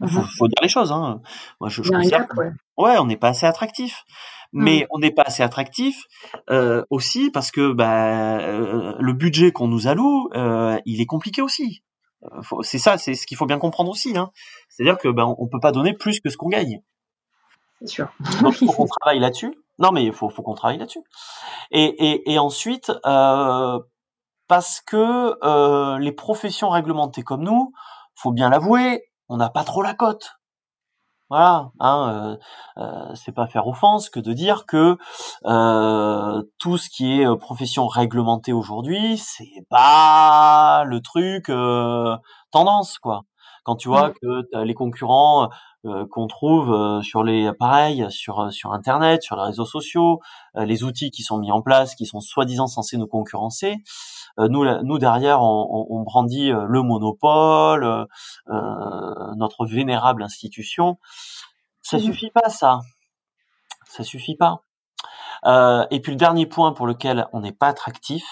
[0.00, 0.92] Il faut, faut, dire les choses.
[0.92, 1.20] Hein.
[1.60, 2.52] Moi, je, je ouais.
[2.78, 2.98] ouais.
[2.98, 4.04] on n'est pas assez attractif.
[4.52, 6.06] Mais on n'est pas assez attractif
[6.50, 11.40] euh, aussi parce que bah, euh, le budget qu'on nous alloue, euh, il est compliqué
[11.40, 11.84] aussi.
[12.62, 14.18] C'est ça, c'est ce qu'il faut bien comprendre aussi.
[14.18, 14.30] Hein.
[14.68, 16.82] C'est-à-dire que ben, on peut pas donner plus que ce qu'on gagne.
[17.80, 18.08] C'est sûr.
[18.42, 19.54] Donc il faut qu'on travaille là-dessus.
[19.78, 21.02] Non, mais il faut, faut qu'on travaille là-dessus.
[21.70, 23.78] Et, et, et, ensuite, euh,
[24.46, 27.72] parce que euh, les professions réglementées comme nous,
[28.14, 30.36] faut bien l'avouer, on n'a pas trop la cote.
[31.30, 32.36] Voilà, hein,
[32.76, 34.98] euh, euh, c'est pas faire offense que de dire que
[35.44, 42.16] euh, tout ce qui est euh, profession réglementée aujourd'hui, c'est pas le truc euh,
[42.50, 43.22] tendance quoi.
[43.62, 45.50] Quand tu vois que les concurrents
[46.10, 50.20] qu'on trouve sur les appareils, sur sur internet, sur les réseaux sociaux,
[50.54, 53.76] les outils qui sont mis en place, qui sont soi-disant censés nous concurrencer,
[54.38, 58.06] nous, nous derrière, on, on brandit le monopole,
[58.46, 60.98] notre vénérable institution.
[61.82, 62.80] Ça mmh suffit pas, ça.
[63.86, 64.62] Ça suffit pas.
[65.44, 68.24] Euh, et puis le dernier point pour lequel on n'est pas attractif,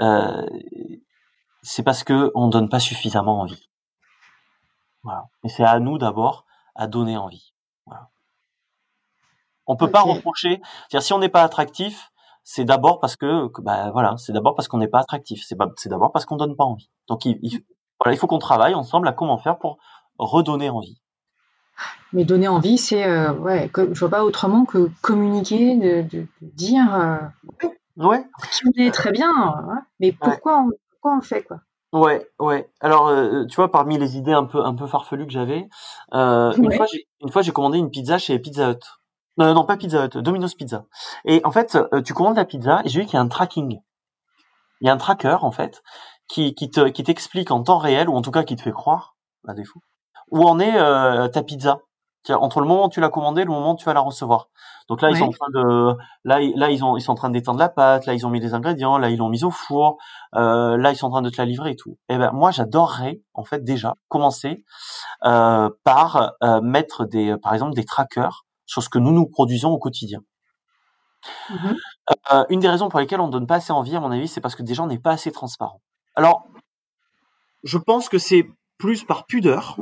[0.00, 0.46] euh,
[1.62, 3.70] c'est parce que on donne pas suffisamment envie.
[5.02, 5.26] Voilà.
[5.44, 7.54] Et c'est à nous d'abord à donner envie.
[7.86, 8.10] Voilà.
[9.66, 9.92] On peut okay.
[9.92, 10.60] pas reprocher.
[10.88, 12.11] C'est-à-dire si on n'est pas attractif,
[12.44, 15.44] c'est d'abord parce que, bah, voilà, c'est d'abord parce qu'on n'est pas attractif.
[15.46, 16.90] C'est c'est d'abord parce qu'on donne pas envie.
[17.08, 17.64] Donc il, il
[18.00, 19.78] voilà, il faut qu'on travaille ensemble à comment faire pour
[20.18, 21.00] redonner envie.
[22.12, 26.50] Mais donner envie, c'est euh, ouais, je vois pas autrement que communiquer, de, de, de
[26.54, 27.16] dire euh,
[27.96, 28.24] ouais.
[28.52, 30.66] qui on est très bien, hein, mais pourquoi, ouais.
[30.66, 31.60] on, pourquoi on le fait quoi?
[31.92, 32.70] Ouais, ouais.
[32.80, 35.68] Alors, euh, tu vois, parmi les idées un peu un peu farfelues que j'avais,
[36.14, 38.80] euh, une fois j'ai une fois j'ai commandé une pizza chez Pizza Hut.
[39.38, 40.84] Non, non, pas Pizza Hut, Domino's Pizza.
[41.24, 43.28] Et en fait, euh, tu commandes la pizza et j'ai vu qu'il y a un
[43.28, 43.80] tracking.
[44.80, 45.82] Il y a un tracker en fait
[46.28, 48.72] qui qui te qui t'explique en temps réel ou en tout cas qui te fait
[48.72, 49.16] croire,
[49.46, 49.80] à défaut,
[50.30, 51.80] où en est euh, ta pizza
[52.30, 54.48] entre le moment où tu l'as commandé et le moment où tu vas la recevoir.
[54.88, 57.30] Donc là, ils sont en train de, là, là, ils ont, ils sont en train
[57.30, 59.96] d'étendre la pâte, là, ils ont mis les ingrédients, là, ils l'ont mise au four,
[60.34, 61.98] euh, là, ils sont en train de te la livrer et tout.
[62.08, 64.64] Et eh ben, moi, j'adorerais, en fait, déjà, commencer
[65.24, 69.70] euh, par euh, mettre des, par exemple, des trackers sur ce que nous nous produisons
[69.70, 70.20] au quotidien.
[71.50, 71.54] Mmh.
[72.32, 74.28] Euh, une des raisons pour lesquelles on ne donne pas assez envie, à mon avis,
[74.28, 75.80] c'est parce que déjà, on n'est pas assez transparent.
[76.14, 76.48] Alors,
[77.62, 78.48] je pense que c'est
[78.78, 79.76] plus par pudeur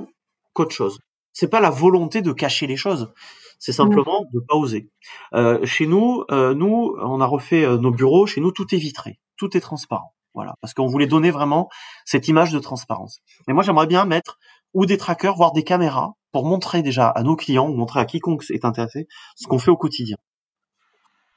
[0.52, 0.98] qu'autre chose
[1.32, 3.12] c'est pas la volonté de cacher les choses,
[3.58, 4.90] c'est simplement de pas oser.
[5.32, 8.26] Euh, chez nous, euh, nous, on a refait nos bureaux.
[8.26, 10.12] Chez nous, tout est vitré, tout est transparent.
[10.34, 11.68] Voilà, parce qu'on voulait donner vraiment
[12.04, 13.20] cette image de transparence.
[13.48, 14.38] Et moi, j'aimerais bien mettre
[14.74, 18.04] ou des trackers, voire des caméras, pour montrer déjà à nos clients, ou montrer à
[18.04, 20.16] quiconque est intéressé, ce qu'on fait au quotidien.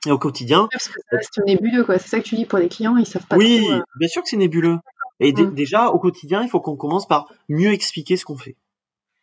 [0.06, 0.68] Et au quotidien.
[0.72, 1.98] C'est nébuleux, quoi.
[1.98, 3.38] C'est ça que tu dis pour les clients, ils savent pas.
[3.38, 3.84] Oui, trop, euh...
[3.98, 4.78] bien sûr que c'est nébuleux.
[5.20, 5.54] Et mmh.
[5.54, 8.58] déjà, au quotidien, il faut qu'on commence par mieux expliquer ce qu'on fait.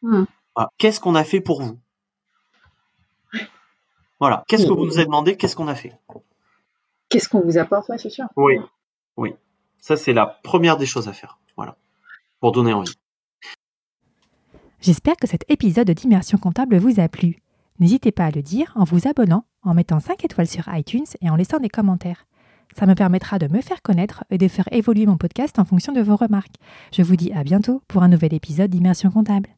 [0.03, 0.25] Mmh.
[0.57, 0.71] Voilà.
[0.79, 1.79] Qu'est-ce qu'on a fait pour vous?
[4.19, 4.45] Voilà.
[4.49, 5.37] Qu'est-ce que vous nous avez demandé?
[5.37, 5.99] Qu'est-ce qu'on a fait?
[7.11, 7.89] Qu'est-ce qu'on vous apporte?
[7.89, 8.27] Ouais, c'est sûr.
[8.37, 8.59] Oui,
[9.17, 9.35] oui.
[9.79, 11.39] Ça, c'est la première des choses à faire.
[11.57, 11.77] Voilà.
[12.41, 12.95] Pour donner envie.
[14.83, 17.43] J'espère que cet épisode d'Immersion comptable vous a plu.
[17.81, 21.29] N'hésitez pas à le dire en vous abonnant, en mettant 5 étoiles sur iTunes et
[21.29, 22.27] en laissant des commentaires.
[22.79, 25.93] Ça me permettra de me faire connaître et de faire évoluer mon podcast en fonction
[25.93, 26.57] de vos remarques.
[26.95, 29.51] Je vous dis à bientôt pour un nouvel épisode d'Immersion comptable.